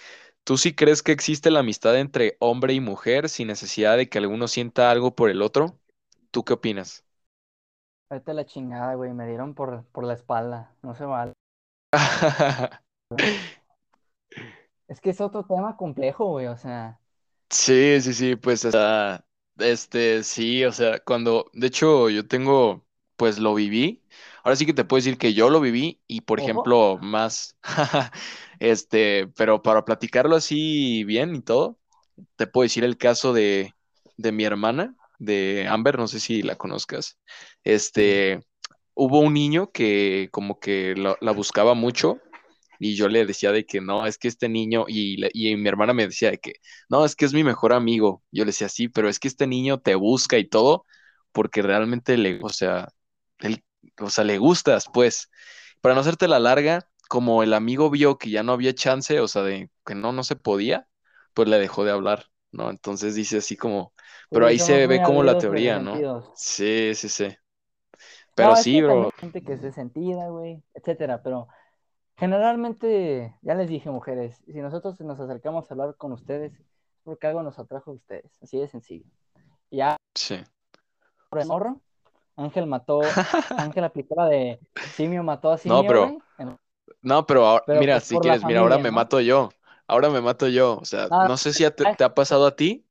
[0.43, 4.19] ¿Tú sí crees que existe la amistad entre hombre y mujer sin necesidad de que
[4.19, 5.79] alguno sienta algo por el otro?
[6.31, 7.07] ¿Tú qué opinas?
[8.11, 9.15] Vete a la chingada, güey.
[9.15, 10.75] Me dieron por, por la espalda.
[10.83, 11.33] No se vale.
[14.89, 16.47] Es que es otro tema complejo, güey.
[16.47, 16.99] O sea,
[17.51, 19.25] Sí, sí, sí, pues está,
[19.59, 22.85] Este, sí, o sea, cuando, de hecho, yo tengo,
[23.17, 24.03] pues lo viví.
[24.43, 26.71] Ahora sí que te puedo decir que yo lo viví y, por Ojo.
[26.71, 27.57] ejemplo, más,
[28.59, 31.79] este, pero para platicarlo así bien y todo,
[32.37, 33.73] te puedo decir el caso de,
[34.17, 37.19] de mi hermana, de Amber, no sé si la conozcas.
[37.65, 38.41] Este,
[38.95, 42.21] hubo un niño que como que la, la buscaba mucho
[42.79, 45.93] y yo le decía de que no, es que este niño, y, y mi hermana
[45.95, 46.55] me decía de que
[46.89, 48.23] no, es que es mi mejor amigo.
[48.33, 50.85] Yo le decía sí, pero es que este niño te busca y todo
[51.33, 52.89] porque realmente le, o sea,
[53.39, 53.65] él,
[54.01, 55.31] o sea, le gustas, pues.
[55.81, 59.29] Para no hacerte la larga, como el amigo vio que ya no había chance, o
[59.29, 60.89] sea, de que no, no se podía,
[61.35, 62.71] pues le dejó de hablar, ¿no?
[62.71, 63.93] Entonces dice así como,
[64.33, 66.09] pero ahí se ve como la teoría, ¿no?
[66.33, 67.37] Sí, sí, sí.
[68.35, 69.11] Pero No, sí, bro.
[69.19, 71.49] gente que sentida, güey, etcétera, pero
[72.17, 76.67] generalmente, ya les dije, mujeres, si nosotros nos acercamos a hablar con ustedes, es
[77.03, 79.07] porque algo nos atrajo a ustedes, así de sencillo.
[79.71, 80.37] Ya, Sí.
[81.31, 81.81] por el morro,
[82.37, 83.01] Ángel mató,
[83.77, 84.61] Ángel aplicó la de
[84.95, 86.59] simio mató a No, simio, pero, güey, en-
[87.03, 88.93] no, pero ahora- pero mira, pues si quieres, mira, ahora me ¿no?
[88.97, 89.51] mato yo.
[89.87, 90.79] Ahora me mato yo.
[90.79, 92.87] O sea, No, no sé si a te, te ha pasado a ti.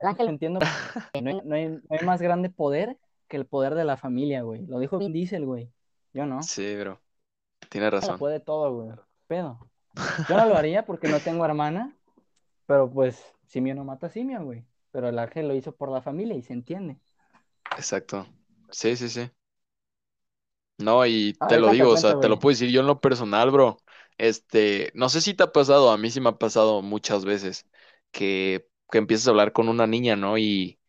[0.00, 0.58] Ángel, entiendo
[1.14, 3.96] que no hay, no hay- no hay más grande poder que el poder de la
[3.96, 4.66] familia, güey.
[4.66, 5.70] Lo dijo Diesel, güey.
[6.12, 6.42] Yo no.
[6.42, 7.00] Sí, bro.
[7.68, 8.18] Tienes Lo razón.
[8.18, 8.96] puede todo, güey.
[9.26, 9.58] Pedo.
[10.28, 11.96] Yo no lo haría porque no tengo hermana,
[12.66, 14.66] pero pues simio no mata a simio, güey.
[14.92, 16.98] Pero el ángel lo hizo por la familia y se entiende.
[17.76, 18.26] Exacto.
[18.70, 19.30] Sí, sí, sí.
[20.78, 23.50] No, y te lo digo, o sea, te lo puedo decir yo en lo personal,
[23.50, 23.78] bro.
[24.18, 27.68] Este, no sé si te ha pasado, a mí sí me ha pasado muchas veces
[28.10, 30.36] que, que empiezas a hablar con una niña, ¿no?
[30.36, 30.80] Y,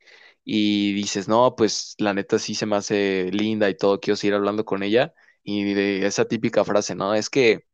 [0.45, 4.35] y dices, no, pues la neta sí se me hace linda y todo, quiero seguir
[4.35, 5.13] hablando con ella.
[5.45, 7.15] Y de esa típica frase, ¿no?
[7.15, 7.65] Es que,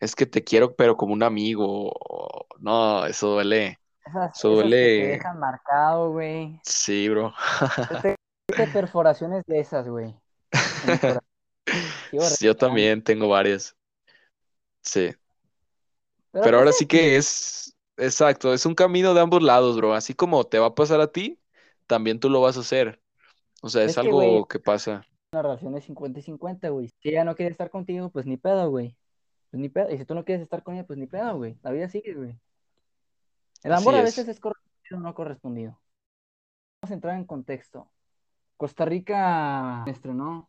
[0.00, 1.92] es que te quiero, pero como un amigo.
[1.94, 5.08] o- No, eso duele, Esas, eso esas que te duele.
[5.08, 6.60] dejan marcado, güey.
[6.64, 7.32] Sí, bro.
[7.88, 8.16] Siete
[8.72, 10.14] perforaciones de esas, güey.
[12.40, 13.76] Yo también tengo varias.
[14.82, 15.14] Sí.
[16.32, 19.94] Pero Pero ahora sí que es, exacto, es un camino de ambos lados, bro.
[19.94, 21.40] Así como te va a pasar a ti,
[21.86, 23.00] también tú lo vas a hacer.
[23.62, 25.06] O sea, es Es que, güey, algo que pasa.
[25.34, 26.88] Una relación de 50 y 50, güey.
[27.00, 28.96] Si ella no quiere estar contigo, pues ni pedo, güey.
[29.50, 29.90] Pues ni pedo.
[29.90, 31.58] Y si tú no quieres estar con ella, pues ni pedo, güey.
[31.62, 32.38] La vida sigue, güey.
[33.62, 34.04] El amor Así a es.
[34.16, 35.80] veces es correspondido o no correspondido.
[36.82, 37.90] Vamos a entrar en contexto.
[38.56, 40.48] Costa Rica me estrenó.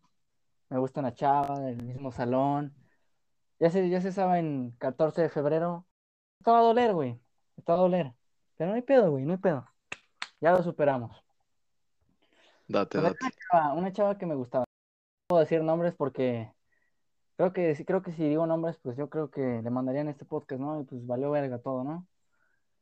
[0.69, 2.73] Me gusta una chava del mismo salón.
[3.59, 5.87] Ya se, ya se sabe, en 14 de febrero.
[6.39, 7.19] Estaba a doler, güey.
[7.57, 8.13] Estaba a doler.
[8.57, 9.25] Pero no hay pedo, güey.
[9.25, 9.65] No hay pedo.
[10.41, 11.23] Ya lo superamos.
[12.67, 14.64] Date, chava, una chava que me gustaba.
[15.35, 16.49] Puedo decir nombres porque
[17.35, 20.61] creo que, creo que si digo nombres, pues yo creo que le mandarían este podcast,
[20.61, 20.79] ¿no?
[20.79, 22.07] Y pues valió verga todo, ¿no?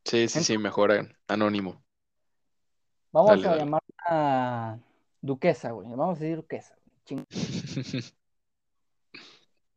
[0.06, 0.92] Sí, sí, sí, mejor
[1.28, 1.84] anónimo.
[3.12, 3.60] Vamos Dale, a dale.
[3.62, 4.80] llamarla
[5.20, 5.90] Duquesa, güey.
[5.90, 6.78] Vamos a decir Duquesa.
[7.08, 7.26] Ching-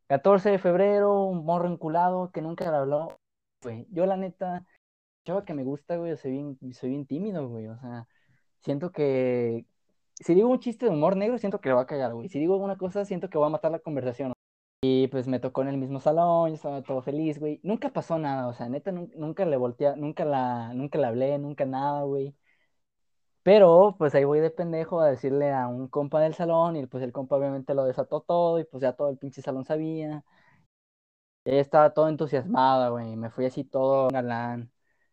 [0.05, 3.17] 14 de febrero, un morro enculado que nunca le habló,
[3.63, 3.87] güey.
[3.89, 4.67] Yo la neta,
[5.25, 7.65] chava que me gusta, güey, soy bien, soy bien tímido, güey.
[7.69, 8.07] O sea,
[8.59, 9.65] siento que
[10.19, 12.29] si digo un chiste de humor negro, siento que le va a cagar, güey.
[12.29, 14.33] Si digo alguna cosa, siento que va a matar la conversación.
[14.81, 17.59] Y pues me tocó en el mismo salón, yo estaba todo feliz, güey.
[17.63, 21.37] Nunca pasó nada, o sea, neta, nun- nunca le volteé, nunca la, nunca le hablé,
[21.39, 22.35] nunca nada, güey.
[23.43, 27.01] Pero pues ahí voy de pendejo a decirle a un compa del salón y pues
[27.03, 30.23] el compa obviamente lo desató todo y pues ya todo el pinche salón sabía.
[31.45, 33.15] Estaba todo entusiasmada, güey.
[33.15, 34.71] Me fui así todo galán.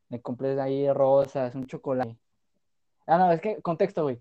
[0.08, 2.18] Me compré ahí rosas, un chocolate.
[3.06, 4.20] Ah, no, es que, contexto, güey.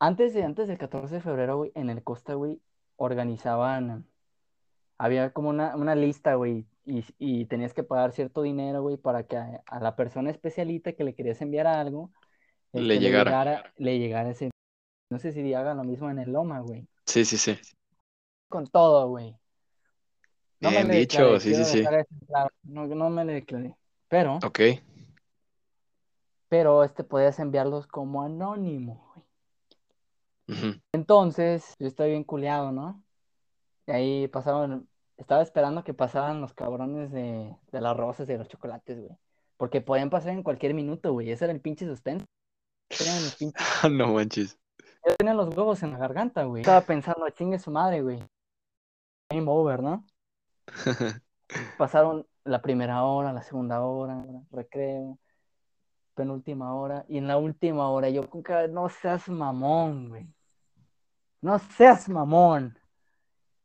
[0.00, 2.60] Antes, de, antes del 14 de febrero, güey, en el Costa, güey,
[2.96, 4.06] organizaban,
[4.96, 9.24] había como una, una lista, güey, y, y tenías que pagar cierto dinero, güey, para
[9.26, 12.10] que a, a la persona especialita que le querías enviar algo,
[12.72, 13.72] Le le llegara.
[13.76, 14.50] le llegara ese...
[15.10, 16.86] No sé si hagan lo mismo en el Loma, güey.
[17.06, 17.58] Sí, sí, sí.
[18.48, 19.34] Con todo, güey.
[20.60, 21.82] No me Bien le dicho, declaré, sí, sí, sí.
[22.26, 22.50] claro.
[22.62, 23.74] No, no me le declaré.
[24.08, 24.60] Pero, Ok.
[26.48, 29.07] pero este podías enviarlos como anónimo,
[30.92, 33.02] Entonces, yo estoy bien culeado, ¿no?
[33.86, 38.38] Y ahí pasaban, estaba esperando que pasaran los cabrones de, de las rosas y de
[38.38, 39.16] los chocolates, güey.
[39.56, 41.30] Porque podían pasar en cualquier minuto, güey.
[41.30, 42.24] Ese era el pinche suspenso.
[42.90, 43.60] Los pinches,
[43.90, 44.58] No manches.
[45.06, 46.62] ya tenían los huevos en la garganta, güey.
[46.62, 48.18] Estaba pensando, chingue su madre, güey.
[49.30, 50.06] Game over, ¿no?
[51.78, 55.18] Pasaron la primera hora, la segunda hora, recreo,
[56.14, 57.04] penúltima hora.
[57.08, 60.28] Y en la última hora yo con cara, no seas mamón, güey.
[61.40, 62.78] No seas mamón.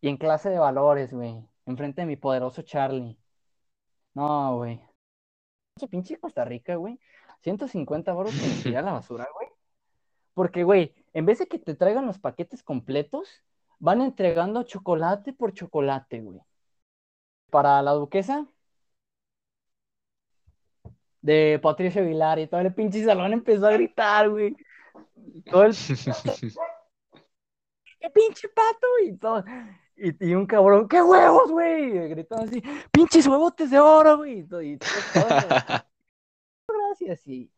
[0.02, 1.48] Y en clase de valores, güey.
[1.66, 3.18] Enfrente de mi poderoso Charlie.
[4.14, 4.82] No, güey.
[5.76, 7.00] Pinche, pinche Costa Rica, güey.
[7.42, 9.50] 150 baros en tirar a la basura, güey.
[10.34, 13.30] Porque, güey, en vez de que te traigan los paquetes completos,
[13.80, 16.42] van entregando chocolate por chocolate, güey.
[17.50, 18.48] Para la duquesa
[21.22, 24.56] de Patricia Aguilar y todo el pinche salón empezó a gritar, güey.
[25.46, 25.74] Todo el
[28.04, 28.88] ¡Qué pinche pato!
[29.06, 29.46] Y todo.
[29.96, 32.10] Y, y un cabrón, ¡qué huevos, güey!
[32.10, 34.40] Gritando así, ¡pinches huevotes de oro, güey!
[34.40, 34.88] Y todo, y todo.
[36.68, 37.50] Gracias, sí.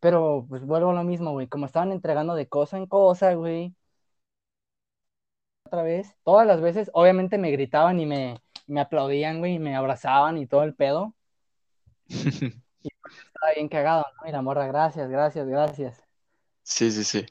[0.00, 1.46] Pero, pues vuelvo a lo mismo, güey.
[1.46, 3.76] Como estaban entregando de cosa en cosa, güey.
[5.66, 6.16] Otra vez.
[6.24, 10.46] Todas las veces, obviamente me gritaban y me, me aplaudían, güey, y me abrazaban y
[10.46, 11.14] todo el pedo.
[12.08, 14.28] Estaba bien cagado, ¿no?
[14.28, 16.02] Y la morra, gracias, gracias, gracias.
[16.64, 17.26] Sí, sí, sí.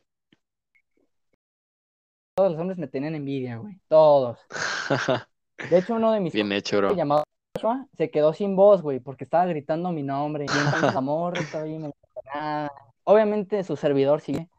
[2.35, 3.79] Todos los hombres me tenían envidia, güey.
[3.87, 4.37] Todos.
[5.69, 6.93] De hecho, uno de mis Bien hecho, bro.
[6.93, 7.23] llamado
[7.55, 10.45] Joshua se quedó sin voz, güey, porque estaba gritando mi nombre.
[10.45, 11.33] Y amor.
[13.05, 14.49] Obviamente su servidor sigue.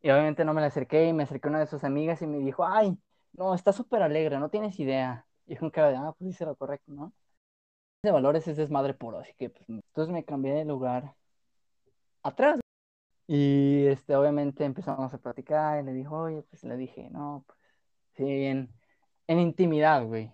[0.00, 2.26] Y obviamente no me le acerqué y me acerqué a una de sus amigas y
[2.26, 2.96] me dijo, ay,
[3.32, 5.26] no, está súper alegre, no tienes idea.
[5.46, 7.12] Y yo con cara de, ah, pues hice lo correcto, ¿no?
[8.02, 11.14] De valores es desmadre puro, así que pues, entonces me cambié de lugar
[12.22, 12.60] atrás.
[13.28, 17.58] Y este, obviamente empezamos a platicar y le dijo, oye, pues le dije, no, pues
[18.16, 18.72] sí, en,
[19.28, 20.32] en intimidad, güey.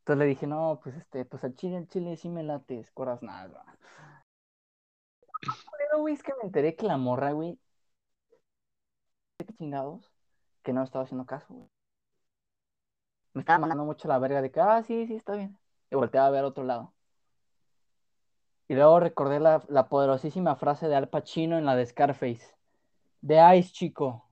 [0.00, 3.22] Entonces le dije, no, pues este, pues al chile, al chile sí me late, escoras
[3.22, 3.64] nada.
[5.78, 7.58] Pero, güey, es que me enteré que la morra, güey,
[9.38, 10.10] qué chingados,
[10.62, 11.68] que no estaba haciendo caso, güey.
[13.34, 15.58] Me estaba mandando mucho la verga de que, ah, sí, sí, está bien.
[15.90, 16.94] Y volteaba a ver a otro lado.
[18.70, 22.54] Y luego recordé la, la poderosísima frase de Al Pacino en la de Scarface.
[23.20, 24.30] De Ice, chico.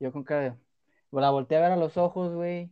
[0.00, 0.58] Yo con cara.
[1.12, 2.68] La volteé a ver a los ojos, güey.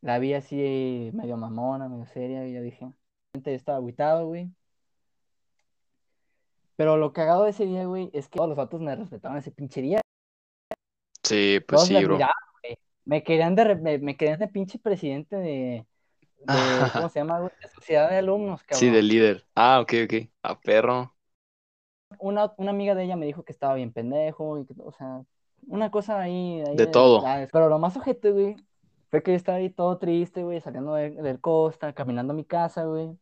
[0.00, 2.92] La vi así medio mamona, medio seria, y yo dije,
[3.32, 4.50] gente estaba agüitado, güey.
[6.74, 9.52] Pero lo cagado de ese día, güey, es que todos los vatos me respetaban ese
[9.52, 10.00] pinche día.
[11.22, 12.18] Sí, pues Todos sí, bro.
[13.04, 15.86] Me querían de, me querían de pinche presidente de,
[16.44, 17.52] de, ¿cómo se llama, güey?
[17.62, 18.92] De sociedad de alumnos, Sí, cabrón.
[18.94, 19.46] del líder.
[19.54, 20.14] Ah, ok, ok.
[20.42, 21.14] A perro.
[22.18, 25.22] Una, una amiga de ella me dijo que estaba bien pendejo, y que, o sea,
[25.66, 27.24] una cosa ahí, ahí De todo.
[27.52, 28.56] Pero lo más ojete, güey,
[29.10, 32.44] fue que yo estaba ahí todo triste, güey, saliendo de- del Costa, caminando a mi
[32.44, 33.16] casa, güey.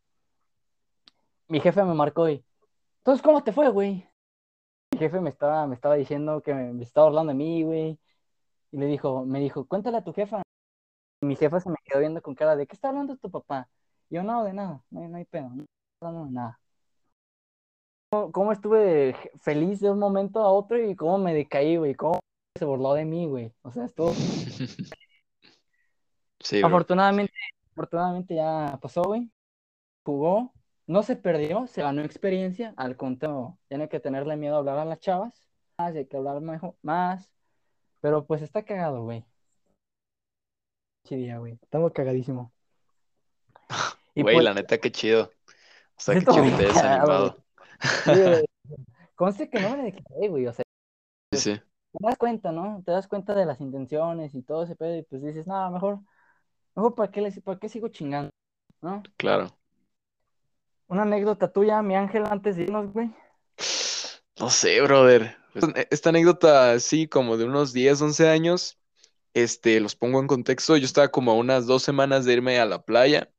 [1.49, 2.45] Mi jefe me marcó y,
[2.99, 4.09] entonces, ¿cómo te fue, güey?
[4.93, 7.99] Mi jefe me estaba, me estaba diciendo que me, me estaba hablando de mí, güey.
[8.73, 10.43] Y le dijo, me dijo, cuéntale a tu jefa.
[11.21, 13.69] Mi jefa se me quedó viendo con cara de, ¿qué está hablando tu papá?
[14.09, 16.61] Y yo, no, de nada, no hay, no hay pedo, no está hablando de nada.
[18.11, 22.21] Cómo, cómo estuve feliz de un momento a otro y cómo me decaí, güey, cómo
[22.59, 23.53] se burló de mí, güey.
[23.63, 24.13] O sea, estuvo...
[26.41, 26.69] Sí, bro.
[26.69, 27.35] Afortunadamente,
[27.73, 29.31] afortunadamente ya pasó, güey.
[30.05, 30.53] Jugó,
[30.87, 32.73] no se perdió, se ganó experiencia.
[32.77, 35.47] Al contrario, tiene que tenerle miedo a hablar a las chavas.
[35.77, 37.31] Hay que hablar mejor, más.
[38.01, 39.25] Pero pues está cagado, güey.
[41.11, 41.59] Sí, día, güey.
[41.61, 42.53] Estamos cagadísimo.
[44.15, 45.33] Y Güey, pues, la neta, qué chido.
[45.47, 45.51] O
[45.97, 46.67] sea, qué chido te.
[49.17, 50.47] Conste que no me declaré, güey.
[50.47, 50.65] O sea,
[51.33, 51.55] Sí, sí.
[51.57, 52.83] te das cuenta, ¿no?
[52.85, 54.99] Te das cuenta de las intenciones y todo ese pedo.
[54.99, 56.01] Y pues dices, no, mejor,
[56.77, 58.31] mejor ¿para qué, les, para qué sigo chingando?
[58.81, 59.03] ¿No?
[59.17, 59.49] Claro.
[60.89, 63.13] Una anécdota tuya, mi ángel, antes de irnos, güey.
[64.39, 65.37] No sé, brother.
[65.91, 68.80] Esta anécdota, sí, como de unos 10, 11 años,
[69.35, 70.77] este, los pongo en contexto.
[70.77, 73.31] Yo estaba como a unas dos semanas de irme a la playa,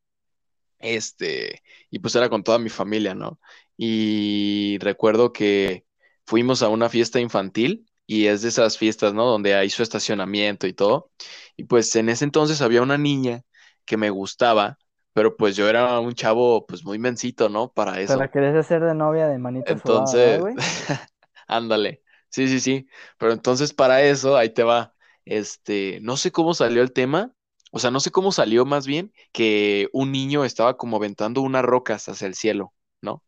[0.80, 3.40] este, y pues era con toda mi familia, ¿no?
[3.78, 5.86] Y recuerdo que
[6.26, 9.26] fuimos a una fiesta infantil y es de esas fiestas, ¿no?
[9.26, 11.12] Donde hay su estacionamiento y todo.
[11.56, 13.44] Y pues en ese entonces había una niña
[13.86, 14.78] que me gustaba,
[15.14, 17.72] pero pues yo era un chavo pues muy mencito, ¿no?
[17.72, 18.18] Para eso.
[18.18, 20.42] la querés hacer de novia de manita ¿verdad, Entonces,
[21.48, 22.02] ándale.
[22.30, 22.88] Sí, sí, sí.
[23.18, 24.94] Pero entonces para eso, ahí te va.
[25.32, 27.34] Este, no sé cómo salió el tema.
[27.72, 31.64] O sea, no sé cómo salió más bien que un niño estaba como aventando unas
[31.64, 33.24] rocas hacia el cielo, ¿no?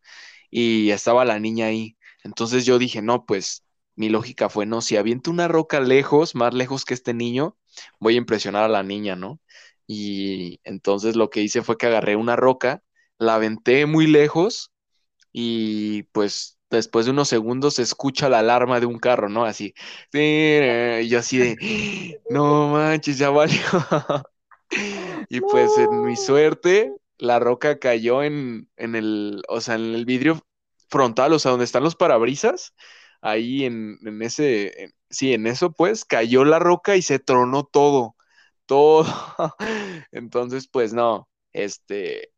[0.52, 1.98] Y estaba la niña ahí.
[2.24, 6.54] Entonces yo dije, no, pues mi lógica fue, no, si aviento una roca lejos, más
[6.54, 7.58] lejos que este niño,
[8.00, 9.40] voy a impresionar a la niña, ¿no?
[9.88, 12.84] Y entonces lo que hice fue que agarré una roca,
[13.20, 14.72] la aventé muy lejos
[15.32, 19.46] y pues después de unos segundos se escucha la alarma de un carro, ¿no?
[19.46, 19.74] Así,
[20.14, 21.60] y yo así de,
[22.30, 23.60] no manches, ya valió.
[25.30, 30.06] Y pues en mi suerte, la roca cayó en, en el, o sea, en el
[30.06, 30.42] vidrio
[30.90, 32.74] frontal, o sea, donde están los parabrisas,
[33.22, 37.64] ahí en, en ese, en- sí, en eso pues, cayó la roca y se tronó
[37.66, 38.16] todo,
[38.66, 39.06] todo.
[40.12, 42.33] Entonces, pues no, este,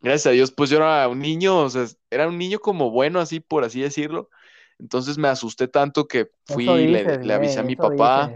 [0.00, 3.20] Gracias a Dios, pues yo era un niño, o sea, era un niño como bueno,
[3.20, 4.30] así por así decirlo.
[4.78, 8.32] Entonces me asusté tanto que fui y le, avisé a mi papá.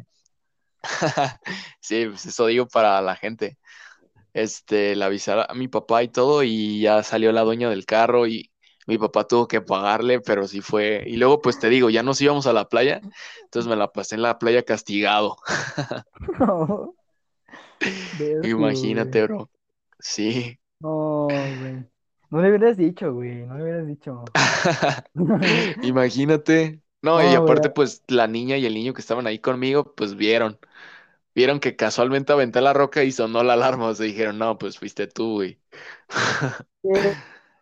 [1.80, 3.56] Sí, pues eso digo para la gente.
[4.34, 8.26] Este, le avisé a mi papá y todo, y ya salió la dueña del carro
[8.26, 8.50] y
[8.86, 11.04] mi papá tuvo que pagarle, pero sí fue.
[11.06, 13.00] Y luego, pues te digo, ya nos íbamos a la playa,
[13.44, 15.36] entonces me la pasé en la playa castigado.
[17.80, 19.50] No, Imagínate, bro.
[19.98, 20.58] Sí.
[20.82, 21.86] No, güey.
[22.30, 24.36] No le hubieras dicho, güey, no le hubieras dicho.
[25.80, 26.80] Imagínate.
[27.02, 30.14] No, y güey, aparte, pues la niña y el niño que estaban ahí conmigo, pues
[30.14, 30.58] vieron,
[31.34, 34.78] vieron que casualmente aventé la roca y sonó la alarma, o sea, dijeron, no, pues
[34.78, 35.60] fuiste tú, güey.
[36.84, 37.16] a esa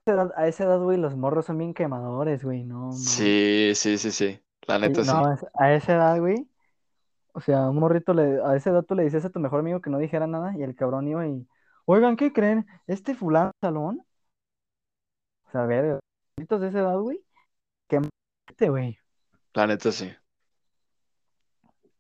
[0.07, 3.35] edad- a esa edad, güey, los morros son bien quemadores, güey, no, mames.
[3.35, 4.41] Sí, sí, sí, sí.
[4.67, 5.17] La neta sí.
[5.17, 6.49] No, es- a esa edad, güey,
[7.35, 9.81] o sea, un morrito, le, a esa edad tú le dices a tu mejor amigo
[9.83, 11.47] que no dijera nada y el cabrón iba y,
[11.93, 12.67] oigan, ¿qué creen?
[12.87, 14.05] Este fulano salón,
[15.47, 16.01] o sea, a ver,
[16.37, 17.25] de esa edad, güey,
[17.89, 18.99] qué mate, güey.
[19.55, 20.13] La neta sí.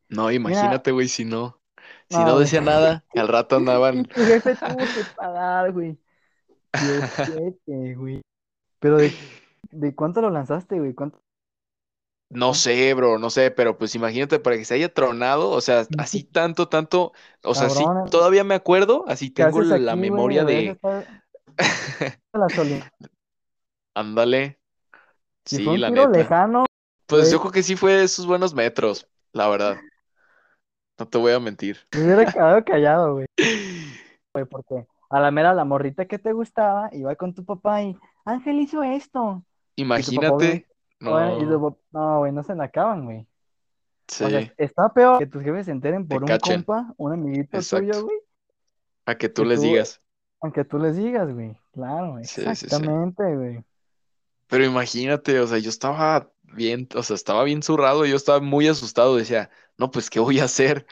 [0.08, 1.60] No, imagínate, güey, si no,
[2.08, 4.04] si no, no güey, decía nada, al rato andaban.
[4.14, 5.98] tu jefe tuvo que pagar, güey,
[6.74, 8.22] y ojete, güey,
[8.78, 9.12] pero de,
[9.70, 10.94] ¿de cuánto lo lanzaste, güey?
[10.94, 11.20] ¿Cuánto?
[12.32, 15.88] No sé, bro, no sé, pero pues imagínate para que se haya tronado, o sea,
[15.98, 17.12] así tanto, tanto,
[17.42, 20.22] o sea, sí, cabrón, todavía me acuerdo, así ¿qué tengo haces la aquí, güey?
[20.22, 21.08] memoria Deberías de, estar
[22.32, 22.92] en la Olimpiadas.
[23.94, 24.60] ándale,
[25.44, 26.08] Si fue sí, un la tiro neta.
[26.08, 26.64] lejano,
[27.06, 29.84] Pues güey, yo creo que sí fue esos buenos metros, la verdad,
[30.98, 31.78] no te voy a mentir.
[31.92, 33.26] me hubiera quedado callado, güey,
[34.34, 37.96] güey, porque a la mera la morrita que te gustaba iba con tu papá y
[38.24, 39.44] Ángel hizo esto.
[39.94, 40.66] Y tu papá, obviamente, Imagínate,
[41.00, 43.20] obviamente- y tu no, no, güey, no se la acaban, güey.
[43.20, 46.94] O sea, sí, está peor que tus jefes se enteren te por un cachen, compa,
[46.96, 48.18] un amiguito tuyo, exacto, güey,
[49.06, 50.02] a que tú que les tú, digas,
[50.40, 51.56] aunque tú les digas, güey.
[51.72, 52.66] Claro, sí, sí, sí.
[52.66, 53.64] exactamente, güey.
[54.48, 58.66] Pero imagínate, o sea, yo estaba bien, o sea, estaba bien zurrado, yo estaba muy
[58.66, 59.48] asustado, decía,
[59.78, 60.86] no, pues, ¿qué voy a hacer?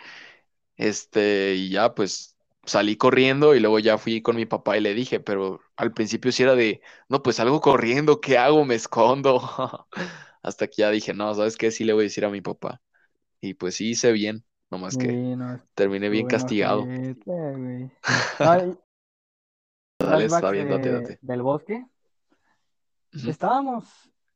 [0.76, 2.36] Este, y ya, pues,
[2.68, 6.30] salí corriendo y luego ya fui con mi papá y le dije, pero al principio
[6.32, 8.64] sí era de, no, pues salgo corriendo, ¿qué hago?
[8.64, 9.40] Me escondo.
[10.42, 11.70] Hasta que ya dije, no, ¿sabes qué?
[11.70, 12.80] Sí le voy a decir a mi papá.
[13.40, 16.86] Y pues sí hice bien, nomás que Sí, no, terminé bien castigado.
[18.38, 18.78] Ay,
[19.98, 21.18] Dale, está bien, date, date.
[21.20, 21.84] del bosque.
[23.12, 23.84] Estábamos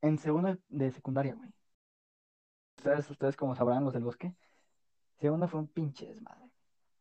[0.01, 1.51] en segundo de secundaria, güey.
[2.79, 4.35] Ustedes, ustedes como sabrán, los del bosque.
[5.21, 6.51] Segundo fue un pinche desmadre.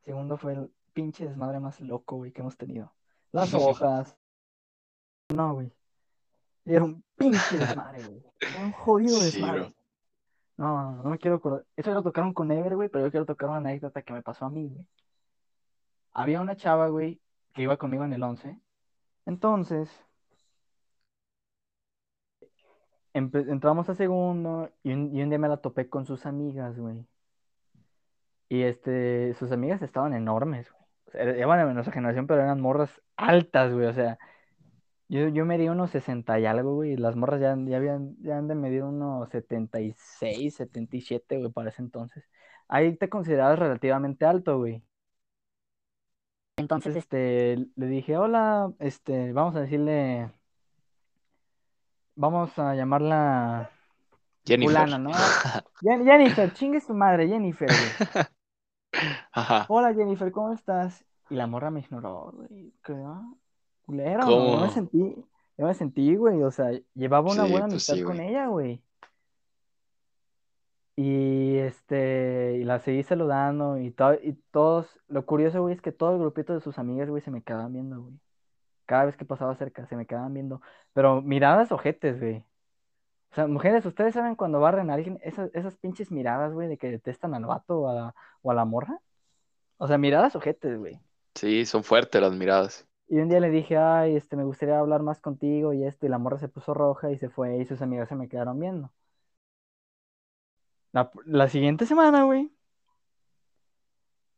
[0.05, 2.93] Segundo fue el pinche desmadre más loco, güey, que hemos tenido.
[3.31, 4.17] Las hojas.
[5.33, 5.71] No, güey.
[6.65, 8.23] Era un pinche desmadre, güey.
[8.39, 9.59] Era un jodido Sí, desmadre.
[9.61, 9.73] bro.
[10.57, 11.65] No, no, no me quiero acordar.
[11.75, 14.21] Eso ya lo tocaron con Ever, güey, pero yo quiero tocar una anécdota que me
[14.21, 14.85] pasó a mí, güey.
[16.13, 17.21] Había una chava, güey,
[17.53, 18.59] que iba conmigo en el 11.
[19.25, 19.89] Entonces,
[23.13, 27.05] entramos a segundo y un, y un día me la topé con sus amigas, güey.
[28.49, 30.80] Y este, sus amigas estaban enormes, güey.
[31.11, 33.87] O sea, eran de nuestra generación, pero eran morras altas, güey.
[33.87, 34.17] O sea,
[35.09, 36.93] yo, yo medía unos 60 y algo, güey.
[36.93, 41.69] Y las morras ya, ya habían, ya han de medir unos 76, 77, güey, para
[41.69, 42.23] ese entonces.
[42.69, 44.81] Ahí te considerabas relativamente alto, güey.
[46.55, 50.31] Entonces, este, le dije, hola, este, vamos a decirle,
[52.15, 53.69] vamos a llamarla
[54.45, 54.75] Jennifer.
[54.75, 55.11] fulana, ¿no?
[55.81, 58.25] Jen- Jennifer, chingue su madre, Jennifer, güey.
[59.31, 59.65] Ajá.
[59.69, 61.05] Hola Jennifer, ¿cómo estás?
[61.29, 62.73] Y la morra me ignoró, güey.
[62.89, 63.33] Ah?
[63.85, 64.71] Culero, no, yo me ¿Cómo?
[64.73, 65.15] sentí,
[65.57, 68.29] yo me sentí, güey, o sea, llevaba una Sí, buena pues amistad sí, con güey.
[68.29, 68.83] ella, güey.
[70.95, 75.91] Y este, y la seguí saludando y, to- y todos, lo curioso, güey, es que
[75.91, 78.19] todo el grupito de sus amigas, güey, se me quedaban viendo, güey.
[78.85, 80.61] Cada vez que pasaba cerca, se me quedaban viendo.
[80.93, 82.45] Pero miradas ojetes, güey.
[83.31, 86.77] O sea, mujeres, ¿ustedes saben cuando barren a alguien esas, esas pinches miradas, güey, de
[86.77, 88.99] que detestan al vato o a la, o a la morra?
[89.77, 90.99] O sea, miradas ojetes, güey.
[91.35, 92.85] Sí, son fuertes las miradas.
[93.07, 96.09] Y un día le dije, ay, este, me gustaría hablar más contigo y esto, y
[96.09, 98.91] la morra se puso roja y se fue, y sus amigas se me quedaron viendo.
[100.93, 102.51] La, la siguiente semana, güey,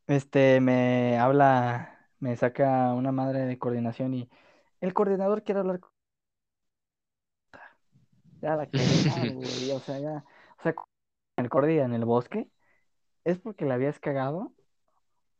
[0.07, 4.29] este, me habla, me saca una madre de coordinación y
[4.81, 5.92] el coordinador quiere hablar con...
[8.43, 10.25] Ya la quedé mal, güey, o sea, ya,
[10.59, 10.75] o sea,
[11.37, 12.49] el cordi en el bosque,
[13.23, 14.51] es porque la habías cagado.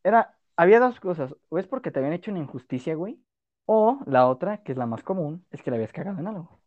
[0.06, 3.20] Era, había dos cosas, o es porque te habían hecho una injusticia, güey,
[3.66, 6.62] o la otra, que es la más común, es que la habías cagado en algo.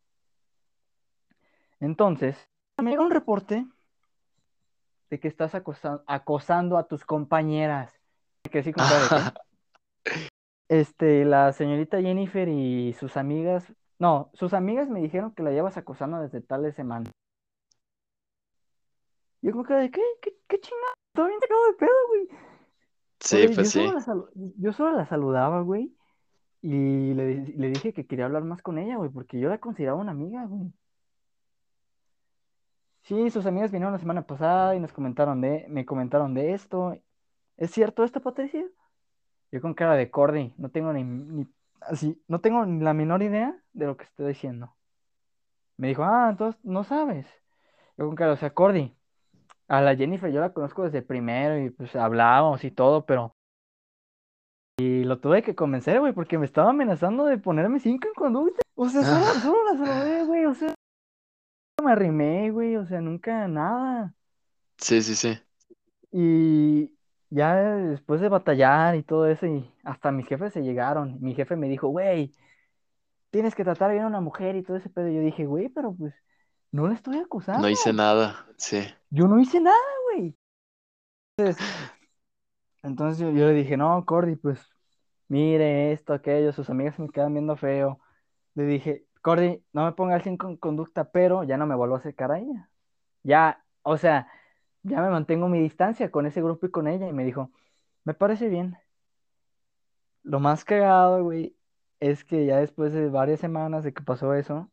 [1.81, 2.37] Entonces,
[2.77, 3.67] me llega un reporte
[5.09, 7.99] de que estás acosa- acosando a tus compañeras.
[8.51, 8.63] ¿qué?
[10.69, 15.77] Este, la señorita Jennifer y sus amigas, no, sus amigas me dijeron que la llevas
[15.77, 17.13] acosando desde tales semanas.
[19.43, 22.29] Yo como que de qué, qué, qué chingada, todo bien te acabo de pedo, güey.
[23.21, 23.81] Sí, pues yo sí.
[23.81, 25.95] solo la yo solo la saludaba, güey,
[26.63, 30.01] y le, le dije que quería hablar más con ella, güey, porque yo la consideraba
[30.01, 30.73] una amiga, güey.
[33.03, 36.99] Sí, sus amigas vinieron la semana pasada y nos comentaron de, me comentaron de esto.
[37.57, 38.67] ¿Es cierto esto, Patricia?
[39.53, 41.47] Yo con cara de Cordy, no tengo ni, ni-
[41.81, 44.75] así, no tengo ni la menor idea de lo que estoy diciendo.
[45.77, 47.27] Me dijo, ah, entonces no sabes.
[47.97, 48.97] Yo con cara, o sea, Cordy,
[49.69, 53.33] a la Jennifer yo la conozco desde primero y pues hablábamos y todo, pero...
[54.79, 58.61] Y lo tuve que convencer, güey, porque me estaba amenazando de ponerme cinco en conducta.
[58.75, 60.75] O sea, solo, solo la saludé, güey, o sea,
[61.83, 64.15] me arrimé, güey, o sea, nunca nada.
[64.77, 65.39] Sí, sí, sí.
[66.13, 66.96] Y
[67.37, 71.19] ya después de batallar y todo eso, y hasta mis jefes se llegaron.
[71.21, 72.33] Mi jefe me dijo, güey,
[73.31, 75.11] tienes que tratar bien a una mujer y todo ese pedo.
[75.11, 76.15] Yo dije, güey, pero pues
[76.73, 77.61] no la estoy acusando.
[77.61, 78.47] No hice nada.
[78.57, 78.83] Sí.
[79.11, 80.35] Yo no hice nada, güey.
[81.37, 81.67] Entonces,
[82.83, 84.67] entonces yo, yo le dije, no, Cordy, pues
[85.29, 88.01] mire esto, aquello, sus amigas me quedan viendo feo.
[88.55, 91.99] Le dije, Cordy, no me pongas sin con conducta, pero ya no me vuelvo a
[91.99, 92.71] acercar a ella.
[93.25, 94.27] Ya, o sea,
[94.87, 97.09] ya me mantengo mi distancia con ese grupo y con ella.
[97.09, 97.53] Y me dijo,
[98.05, 98.79] me parece bien.
[100.23, 101.57] Lo más cagado, güey,
[102.01, 104.71] es que ya después de varias semanas de que pasó eso,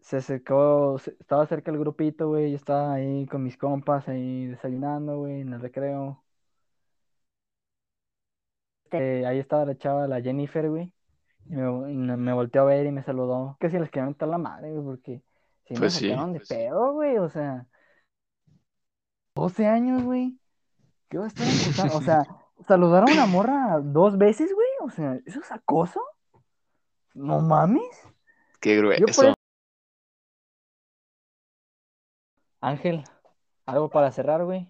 [0.00, 5.18] se acercó, estaba cerca el grupito, güey, yo estaba ahí con mis compas, ahí desayunando,
[5.18, 6.24] güey, en el recreo.
[8.96, 10.92] Eh, ahí estaba la chava, la Jennifer, güey,
[11.46, 13.56] y me, y me me volteó a ver y me saludó.
[13.60, 15.22] Que si les quería mentar la madre, güey, porque
[15.66, 15.94] sí me Pues sí.
[15.94, 17.66] sacaron de pedo, güey, o sea,
[19.40, 20.38] 12 años, güey,
[21.08, 21.96] ¿qué va a estar acusando?
[21.96, 22.22] O sea,
[22.66, 26.00] saludar a una morra dos veces, güey, o sea, ¿eso es acoso?
[27.14, 27.82] No mames.
[28.60, 29.04] Qué grueso.
[29.06, 29.34] eso-
[32.60, 33.04] Ángel,
[33.66, 34.68] algo para cerrar, güey.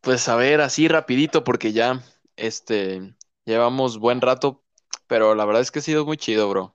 [0.00, 2.00] Pues a ver, así rapidito, porque ya,
[2.36, 4.62] este, llevamos buen rato,
[5.06, 6.74] pero la verdad es que ha sido muy chido, bro.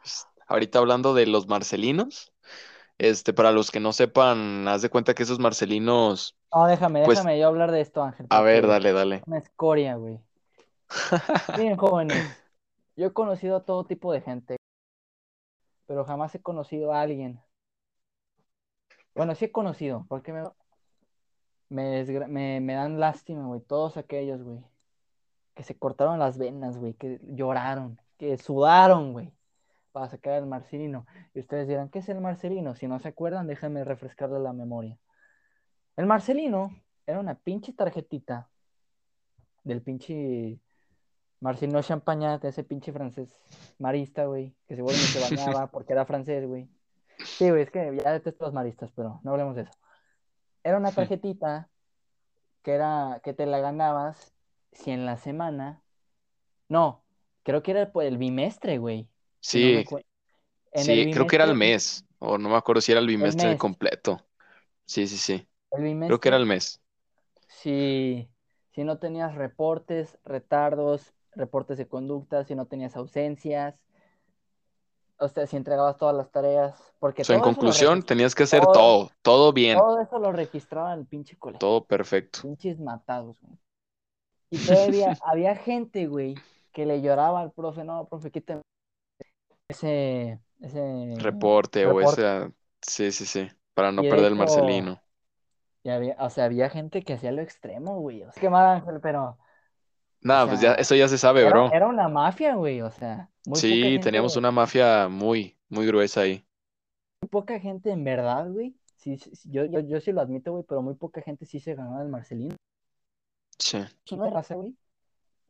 [0.00, 2.32] Pues, ahorita hablando de los marcelinos,
[2.98, 7.18] este, para los que no sepan, haz de cuenta que esos marcelinos, No, déjame, Pues-
[7.18, 8.26] déjame yo hablar de esto, Ángel.
[8.30, 9.22] a ver, dale, dale.
[9.26, 10.20] Una escoria, güey.
[11.58, 12.24] Miren, jóvenes,
[12.96, 14.56] yo he conocido a todo tipo de gente,
[15.86, 17.40] pero jamás he conocido a alguien.
[19.14, 20.42] Bueno, sí he conocido, porque me,
[21.68, 23.60] me, me, me dan lástima, güey.
[23.60, 24.60] Todos aquellos, güey,
[25.54, 29.32] que se cortaron las venas, güey, que lloraron, que sudaron, güey,
[29.94, 31.06] para sacar el marcelino.
[31.34, 32.74] Y ustedes dirán, ¿qué es el marcelino?
[32.74, 34.98] Si no se acuerdan, déjenme refrescarles la memoria.
[35.96, 36.74] El marcelino
[37.06, 38.50] era una pinche tarjetita
[39.62, 40.58] del pinche
[41.38, 43.40] Marcelino Champagnat, ese pinche francés
[43.78, 46.68] marista, güey, que seguramente se bañaba porque era francés, güey.
[47.24, 49.72] Sí, güey, es que ya detesto los maristas, pero no hablemos de eso.
[50.64, 51.70] Era una tarjetita
[52.62, 54.34] que era que te la ganabas
[54.72, 55.82] si en la semana.
[56.68, 57.04] No,
[57.44, 59.08] creo que era por el bimestre, güey.
[59.44, 59.86] Si no me Sí,
[60.72, 63.56] en sí, creo que era el mes, o no me acuerdo si era el bimestre
[63.56, 63.56] mes.
[63.56, 64.26] completo.
[64.86, 66.80] Sí, sí, sí, El creo que era el mes.
[67.48, 68.28] si,
[68.72, 73.74] si no tenías reportes, retardos, reportes de conducta, si no tenías ausencias,
[75.18, 78.60] o sea, si entregabas todas las tareas, porque O sea, en conclusión, tenías que hacer
[78.62, 81.60] todo- todo, todo bien, todo eso lo registraba el pinche colegio.
[81.60, 82.40] todo perfecto.
[82.42, 83.58] Pinches matados, güey.
[84.50, 86.42] Y todavía había gente, güey,
[86.72, 88.62] que le lloraba al profe, no, profe, quítame
[89.68, 90.80] ese, ese
[91.16, 92.22] Reporte o reporte".
[92.22, 92.52] esa,
[92.82, 95.00] sí, sí, sí, para no Y perder el Marcelino.
[95.82, 98.22] Y había, o sea, había gente que hacía lo extremo, güey.
[98.24, 99.38] O sea, qué mal, Ángel, pero
[100.22, 101.68] Nada, pues sea, ya, eso ya se sabe, era, bro.
[101.70, 102.80] era una mafia, güey.
[102.82, 106.44] O sea, muy poca Sí, gente, teníamos una mafia muy, muy gruesa ahí.
[107.20, 108.76] muy poca gente en verdad, güey.
[108.96, 111.98] Sí, yo, yo, yo sí lo admito, güey, pero muy poca gente sí se ganó
[111.98, 112.56] del Marcelino.
[113.58, 113.78] Sí.
[114.10, 114.74] De raza, güey,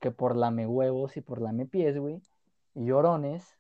[0.01, 2.23] que por lame huevos y por lame pies, güey,
[2.75, 3.59] y llorones,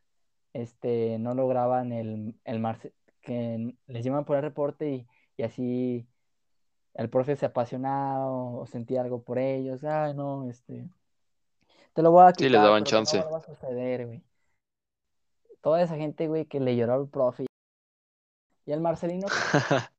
[0.54, 6.06] este, no lograban el, el Marce- que les llaman por el reporte y, y así
[6.94, 9.84] el profe se apasionaba o, o sentía algo por ellos.
[9.84, 10.88] Ay, no, este,
[11.92, 13.18] te lo voy a Sí, les quitar, daban no chance.
[13.18, 14.22] vuelva a suceder, güey.
[15.60, 17.46] Toda esa gente, güey, que le lloró al profe.
[18.66, 19.26] Y el Marcelino,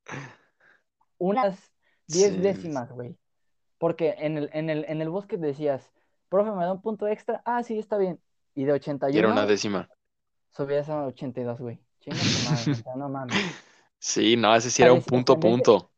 [1.18, 1.72] unas
[2.06, 2.40] diez Sí.
[2.40, 3.16] décimas, güey.
[3.78, 5.92] Porque en el, en el, en el bosque decías,
[6.28, 7.42] profe, me da un punto extra.
[7.44, 8.20] Ah, sí, está bien.
[8.54, 9.88] Y de Y era 81 una décima.
[10.56, 11.78] Subías a 82, güey.
[12.00, 13.36] Chinga o sea, no mames.
[13.98, 15.90] Sí, no, ese sí era un punto de- punto.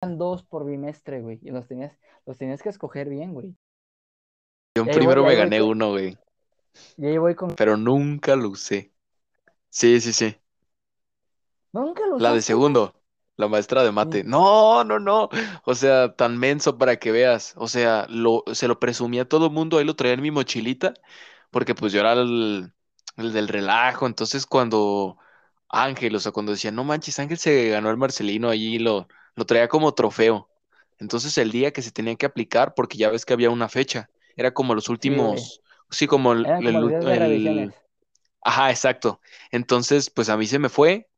[0.00, 1.38] Eran dos por bimestre, güey.
[1.42, 1.92] Y los tenías,
[2.24, 3.54] los tenías que escoger bien, güey.
[4.76, 6.16] Yo en voy- primero me gané con- uno, güey.
[6.96, 7.54] Y ahí voy con.
[7.56, 8.92] Pero nunca lo usé.
[9.68, 10.36] Sí, sí, sí.
[11.72, 12.94] Nunca lo La de segundo,
[13.36, 14.24] la maestra de mate.
[14.24, 15.28] No, no, no.
[15.64, 17.54] O sea, tan menso para que veas.
[17.56, 20.30] O sea, lo, se lo presumía a todo el mundo, ahí lo traía en mi
[20.30, 20.94] mochilita,
[21.50, 22.72] porque pues yo era el,
[23.22, 24.06] el del relajo.
[24.06, 25.18] Entonces cuando
[25.68, 29.46] Ángel, o sea, cuando decía, no manches, Ángel se ganó el Marcelino, allí lo, lo
[29.46, 30.50] traía como trofeo.
[30.98, 34.10] Entonces el día que se tenía que aplicar, porque ya ves que había una fecha,
[34.36, 37.74] era como los últimos, sí, como el, el- el-.
[38.42, 39.20] Ajá, exacto.
[39.50, 41.08] Entonces, pues a mí se me fue.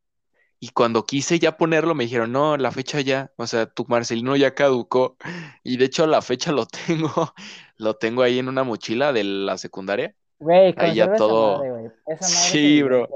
[0.60, 4.36] Y cuando quise ya ponerlo, me dijeron, no, la fecha ya, o sea, tu Marcelino
[4.36, 5.16] ya caducó.
[5.64, 7.34] Y de hecho, la fecha lo tengo,
[7.78, 10.16] lo tengo ahí en una mochila de la secundaria.
[10.42, 11.92] Güey, Ahí ya esa todo- madre.
[12.04, 13.08] Esa madre Sí, bro.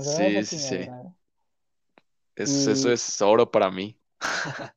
[0.00, 0.88] Sí, sí, sí.
[2.36, 3.98] eso es oro para mí.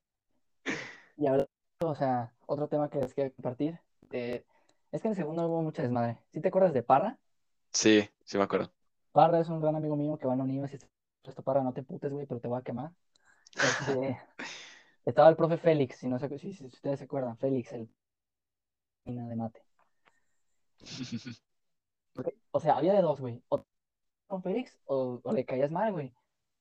[1.17, 1.47] Y ahora,
[1.79, 3.79] o sea, otro tema que les quiero compartir.
[4.11, 4.45] eh,
[4.91, 6.17] es que en el segundo hubo mucha desmadre.
[6.31, 7.17] ¿Sí te acuerdas de Parra?
[7.71, 8.71] Sí, sí me acuerdo.
[9.13, 10.87] Parra es un gran amigo mío que va en la universidad.
[11.23, 12.91] Si esto Parra, no te putes, güey, pero te voy a quemar.
[13.55, 14.19] Este,
[15.05, 17.89] estaba el profe Félix, si, no sé, si, si ustedes se acuerdan, Félix, el
[19.05, 19.61] de mate.
[22.51, 23.41] O sea, había de dos, güey.
[23.49, 23.63] O
[24.27, 26.13] con Félix o, o le caías mal, güey.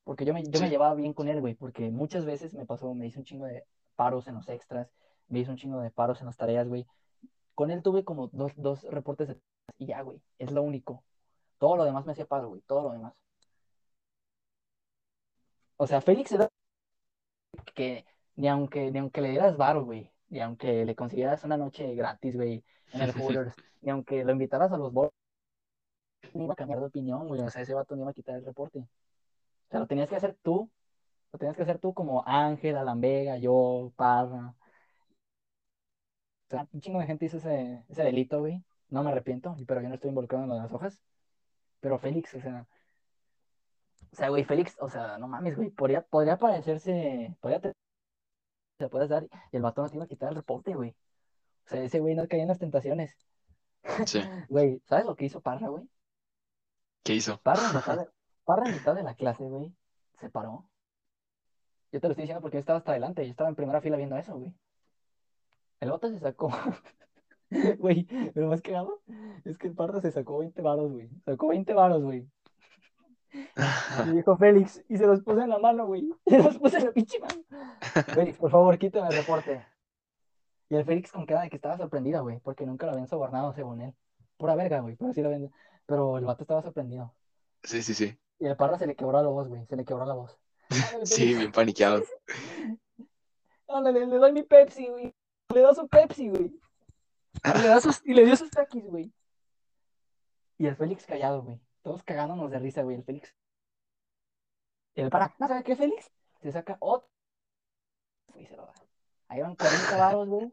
[0.04, 1.54] Porque yo me, yo me llevaba bien con él, güey.
[1.54, 3.64] Porque muchas veces me pasó, me hizo un chingo de
[3.96, 4.90] paros en los extras,
[5.28, 6.86] me hizo un chingo de paros en las tareas, güey.
[7.54, 9.40] Con él tuve como dos, dos reportes de
[9.78, 10.20] y ya, güey.
[10.38, 11.04] Es lo único.
[11.58, 12.62] Todo lo demás me hacía paro, güey.
[12.62, 13.14] Todo lo demás.
[15.76, 16.48] O sea, Félix era
[17.74, 18.04] que
[18.36, 20.10] ni aunque, ni aunque le dieras varo, güey.
[20.28, 23.54] Ni aunque le consiguieras una noche gratis, güey, en el Hooters.
[23.82, 25.12] ni aunque lo invitaras a los bolos,
[26.34, 27.40] ni iba a cambiar de opinión, güey.
[27.42, 28.80] O sea, ese vato no iba a quitar el reporte.
[28.80, 30.70] O sea, lo tenías que hacer tú.
[31.32, 34.54] Lo tenías que hacer tú como Ángel, Alan Vega, yo, Parra.
[36.46, 38.62] O sea, un chingo de gente hizo ese, ese delito, güey.
[38.88, 41.00] No me arrepiento, pero yo no estoy involucrado en lo de las hojas.
[41.80, 42.66] Pero Félix, o sea.
[44.12, 45.70] O sea, güey, Félix, o sea, no mames, güey.
[45.70, 47.36] Podría, podría parecerse.
[47.40, 47.72] Podría te,
[48.78, 49.28] se puedes dar.
[49.52, 50.90] Y el vato no te iba a quitar el reporte, güey.
[51.66, 53.16] O sea, ese güey no caía en las tentaciones.
[54.06, 54.20] Sí.
[54.48, 55.88] Güey, ¿sabes lo que hizo Parra, güey?
[57.04, 57.38] ¿Qué hizo?
[57.42, 57.60] Parra
[58.66, 59.72] en mitad de, la clase, güey.
[60.18, 60.66] Se paró.
[61.92, 63.24] Yo te lo estoy diciendo porque yo estaba hasta adelante.
[63.24, 64.54] Yo estaba en primera fila viendo eso, güey.
[65.80, 66.50] El vato se sacó.
[67.78, 69.00] Güey, lo más cagado
[69.44, 71.08] es que el Parra se sacó 20 varos, güey.
[71.24, 72.26] Sacó 20 varos, güey.
[73.32, 76.08] Y dijo Félix, y se los puse en la mano, güey.
[76.26, 77.44] Se los puse en la pinche mano.
[78.08, 79.64] Félix, por favor, quítame el reporte.
[80.68, 83.52] Y el Félix con cara de que estaba sorprendido, güey, porque nunca lo habían sobornado,
[83.52, 83.94] según él.
[84.36, 85.52] Pura verga, güey, pero sí lo habían...
[85.86, 87.14] Pero el vato estaba sorprendido.
[87.62, 88.18] Sí, sí, sí.
[88.38, 90.38] Y el Parra se le quebró la voz, güey, se le quebró la voz.
[90.70, 92.02] Ándale, Sí, bien paniqueado.
[93.68, 95.14] ándale, le doy mi Pepsi, güey.
[95.54, 96.46] Le da su Pepsi, güey.
[97.44, 99.12] Y le, da sus- y le dio sus taquis, güey.
[100.58, 101.60] Y el Félix callado, güey.
[101.82, 103.34] Todos cagándonos de risa, güey, el Félix.
[104.94, 106.10] Y el Parra, ¿no sabe qué, Félix?
[106.40, 107.08] Se saca otro.
[108.36, 108.72] Y se lo da.
[109.28, 110.52] Ahí van 40 varos, güey.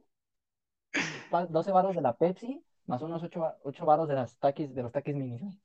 [1.30, 4.76] Pa- 12 varos de la Pepsi, más unos 8, va- 8 varos de, las taquis,
[4.76, 5.58] de los taquis minis, güey.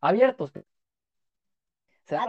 [0.00, 0.52] Abiertos.
[2.04, 2.26] sea,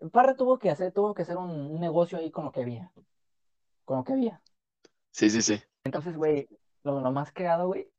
[0.00, 2.60] el Parra tuvo que hacer, tuvo que hacer un, un negocio ahí con lo que
[2.60, 2.92] había.
[3.86, 4.42] Con lo que había.
[5.12, 5.62] Sí, sí, sí.
[5.82, 6.46] Entonces, güey,
[6.82, 7.90] lo, lo más cagado, güey,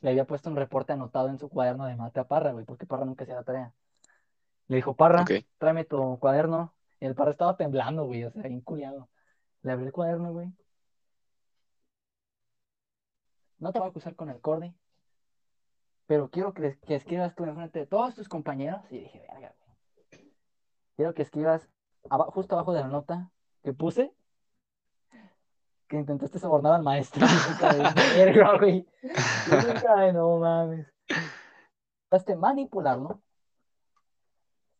[0.00, 2.86] le había puesto un reporte anotado en su cuaderno de mate a Parra, güey, porque
[2.86, 3.72] Parra nunca hacía la tarea.
[4.66, 5.24] Le dijo, Parra,
[5.58, 6.74] tráeme tu cuaderno.
[6.98, 9.08] Y el Parra estaba temblando, güey, o sea, bien culiado.
[9.62, 10.52] Le abrí el cuaderno, güey.
[13.64, 14.74] No te voy a acusar con el corte,
[16.06, 18.82] pero quiero que, escribas tú enfrente de todos tus compañeros.
[18.90, 20.34] Y dije, verga, güey.
[20.96, 21.66] Quiero que escribas
[22.34, 23.30] justo abajo de la nota
[23.62, 24.12] que puse
[25.88, 27.26] que intentaste sobornar al maestro.
[28.16, 28.86] Verga, güey.
[29.02, 30.86] Y yo cara de, no mames.
[32.04, 33.22] Intentaste manipularlo.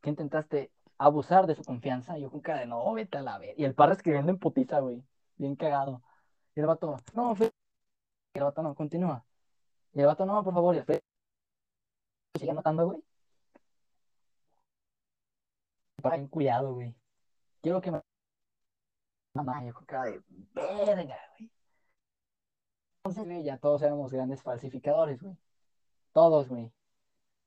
[0.03, 2.19] Que intentaste abusar de su confianza.
[2.19, 3.59] Yo con de, no, vete a la vez.
[3.59, 5.03] Y el parra escribiendo en putiza, güey.
[5.37, 6.03] Bien cagado.
[6.55, 7.51] Y el vato, no, fe-".
[8.35, 9.25] El vato, no, continúa.
[9.93, 10.75] Y el vato, no, por favor.
[10.75, 11.03] Y el
[12.39, 13.03] sigue anotando, güey.
[16.03, 16.95] Para bien cuidado, güey.
[17.63, 18.03] Quiero que me.
[19.35, 20.23] Mamá, yo con cara de
[20.53, 21.51] verga, güey.
[22.99, 25.37] Entonces, güey, ya todos éramos grandes falsificadores, güey.
[26.13, 26.73] Todos, güey.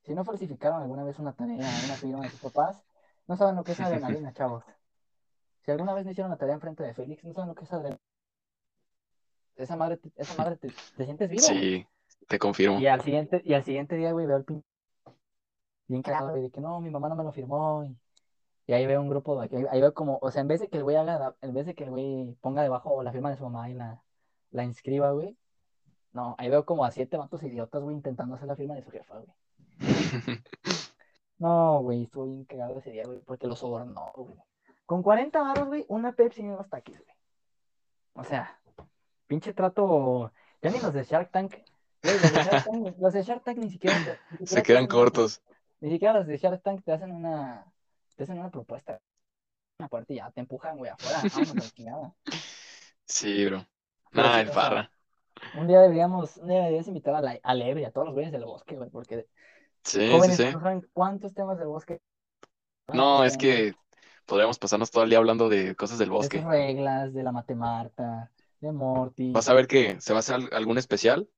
[0.04, 2.82] Si no falsificaron alguna vez una tarea, una firma de sus papás,
[3.28, 4.64] no saben lo que es adrenalina, chavos.
[5.66, 7.74] Si alguna vez no hicieron la tarea enfrente de Félix, no saben lo que es
[7.74, 8.07] adrenalina.
[9.58, 11.42] Esa madre, esa madre te, te sientes vivo.
[11.42, 11.86] Sí,
[12.28, 12.80] te confirmo.
[12.80, 14.64] Y al siguiente, y al siguiente día, güey, veo el pin...
[15.88, 17.84] Bien cagado, güey, de que no, mi mamá no me lo firmó.
[17.86, 17.98] Y,
[18.68, 20.68] y ahí veo un grupo, de, ahí, ahí veo como, o sea, en vez de
[20.68, 23.38] que el güey haga, en vez de que el güey ponga debajo la firma de
[23.38, 24.04] su mamá y la,
[24.52, 25.38] la inscriba, güey,
[26.12, 28.92] No, ahí veo como a siete vatos idiotas, güey, intentando hacer la firma de su
[28.92, 29.34] jefa, güey.
[31.40, 34.36] No, güey, estuvo bien cagado ese día, güey, porque lo sobornó, güey.
[34.88, 37.16] Con 40 baros, güey, una Pepsi y unos taquis, güey.
[38.14, 38.60] O sea,
[39.28, 40.32] pinche trato.
[40.62, 41.54] Ya ni los de Shark Tank.
[42.04, 43.98] Güey, los de Shark Tank, los de Shark Tank ni siquiera.
[44.40, 45.42] ni siquiera Se quedan cortos.
[45.82, 47.66] Ni siquiera los de Shark Tank te hacen una.
[48.16, 49.00] Te hacen una propuesta.
[49.80, 51.20] Una ya te empujan, güey, afuera.
[51.24, 52.14] Vámonos, a la chingada.
[53.06, 53.60] Sí, bro.
[54.12, 54.92] Sí, el farra.
[55.60, 58.32] Un día deberíamos, un día deberías invitar a, la, a y a todos los güeyes
[58.32, 59.28] del bosque, güey, porque
[59.84, 60.46] Sí, sí, jóvenes sí.
[60.52, 62.02] no saben cuántos temas del bosque.
[62.94, 63.76] No, es que
[64.26, 66.42] podríamos pasarnos todo el día hablando de cosas del De bosque.
[66.42, 69.32] reglas, de la matemarta, de Morty.
[69.32, 71.30] Vas a ver que se va a hacer al- algún especial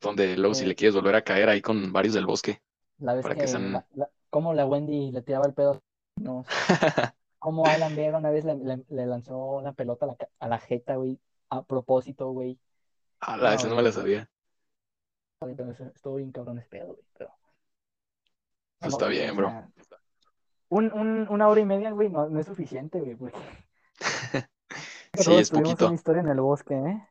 [0.00, 2.60] donde luego si Eh, le quieres volver a caer ahí con varios del bosque
[2.98, 3.72] La vez para que, que sean...
[3.72, 5.80] la, la- cómo la Wendy le tiraba el pedo.
[6.16, 6.44] No,
[7.38, 10.58] cómo Alan Vega una vez le, le- le lanzó una pelota a la, a la
[10.58, 11.18] jeta, güey,
[11.50, 12.58] a propósito, güey.
[13.20, 14.28] Ala, No, esa no me la sabía.
[15.94, 17.00] Estuvo bien cabrón ese pedo, güey.
[17.18, 17.34] Pero,
[18.80, 19.72] no, está bien, o bro.
[20.68, 23.14] un, un- una hora y media, güey, no, no es suficiente, güey.
[23.16, 23.38] porque
[25.14, 25.86] Sí, es poquito.
[25.86, 27.08] una historia en el bosque, ¿eh?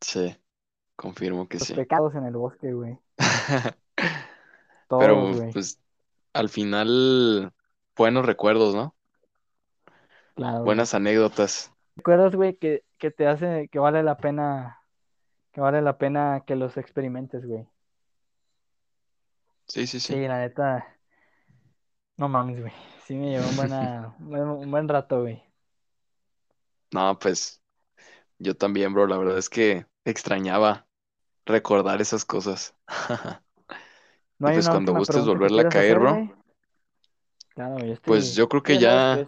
[0.00, 0.36] Sí,
[0.96, 1.74] confirmo que Los sí.
[1.74, 2.98] pecados en el bosque, güey.
[4.96, 5.52] Pero güey.
[5.52, 5.80] pues
[6.32, 7.52] al final
[7.96, 8.96] buenos recuerdos, ¿no?
[10.34, 10.74] Claro, güey.
[10.74, 11.70] Buenas anécdotas.
[11.96, 14.82] ¿Recuerdas, güey, que, que te hace, que vale la pena,
[15.52, 17.68] que vale la pena que los experimentes, güey?
[19.66, 20.14] Sí, sí, sí.
[20.14, 20.98] Sí, la neta,
[22.16, 22.72] no mames, güey.
[23.06, 25.42] Sí me llevó un, buena, un buen- un buen rato, güey.
[26.92, 27.62] No, pues
[28.38, 29.06] yo también, bro.
[29.06, 30.86] La verdad es que extrañaba
[31.46, 32.74] recordar esas cosas.
[34.38, 36.14] ¿No Y hay pues una cuando última gustes pregunta que volverla a quieras caer, bro,
[36.14, 36.32] güey?
[37.54, 39.26] Claro, yo pues estoy, yo creo que ya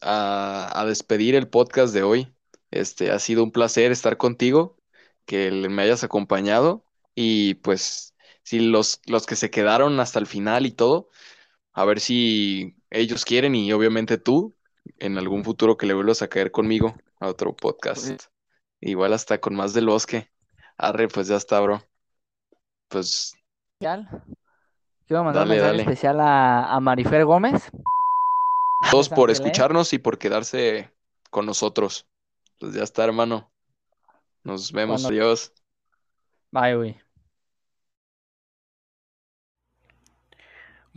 [0.00, 2.32] a, a despedir el podcast de hoy.
[2.70, 4.76] Este, ha sido un placer estar contigo,
[5.26, 6.84] que me hayas acompañado
[7.14, 11.08] y pues si los, los que se quedaron hasta el final y todo,
[11.72, 14.54] a ver si ellos quieren y obviamente tú
[14.98, 18.24] en algún futuro que le vuelvas a caer conmigo a otro podcast.
[18.80, 20.30] Igual hasta con más del bosque.
[20.78, 21.82] Arre, pues ya está, bro.
[22.88, 23.34] Pues
[23.80, 24.08] especial.
[25.06, 25.82] Quiero mandar un Dale, mensaje dale.
[25.82, 27.70] especial a, a Marifer Gómez.
[28.90, 30.90] todos por escucharnos y por quedarse
[31.30, 32.06] con nosotros.
[32.58, 33.50] Pues ya está, hermano.
[34.44, 35.02] Nos vemos.
[35.02, 35.52] Cuando- Adiós.
[36.52, 37.00] Bye, güey.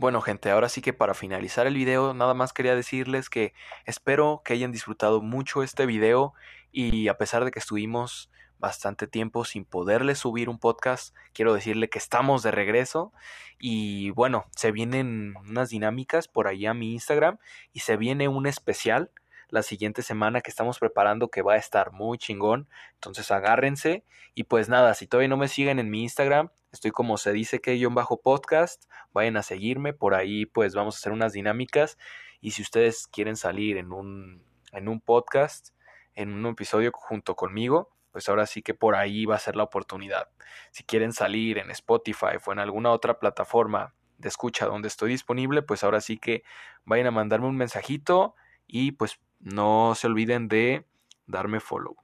[0.04, 3.54] Bueno, gente, ahora sí que para finalizar el video, nada más quería decirles que
[3.86, 6.34] espero que hayan disfrutado mucho este video
[6.70, 11.88] y a pesar de que estuvimos bastante tiempo sin poderles subir un podcast, quiero decirle
[11.88, 13.14] que estamos de regreso
[13.58, 17.38] y bueno, se vienen unas dinámicas por ahí a mi Instagram
[17.72, 19.10] y se viene un especial
[19.48, 24.04] la siguiente semana que estamos preparando que va a estar muy chingón, entonces agárrense.
[24.34, 27.60] Y pues nada, si todavía no me siguen en mi Instagram, estoy como se dice
[27.60, 31.98] que yo bajo podcast vayan a seguirme, por ahí pues vamos a hacer unas dinámicas.
[32.40, 35.70] Y si ustedes quieren salir en un, en un podcast,
[36.14, 39.64] en un episodio junto conmigo, pues ahora sí que por ahí va a ser la
[39.64, 40.28] oportunidad.
[40.70, 45.62] Si quieren salir en Spotify o en alguna otra plataforma de escucha donde estoy disponible,
[45.62, 46.44] pues ahora sí que
[46.84, 48.36] vayan a mandarme un mensajito
[48.66, 50.84] y pues no se olviden de
[51.26, 51.96] darme follow.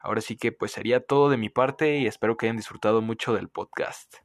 [0.00, 3.32] Ahora sí que pues sería todo de mi parte y espero que hayan disfrutado mucho
[3.32, 4.16] del podcast.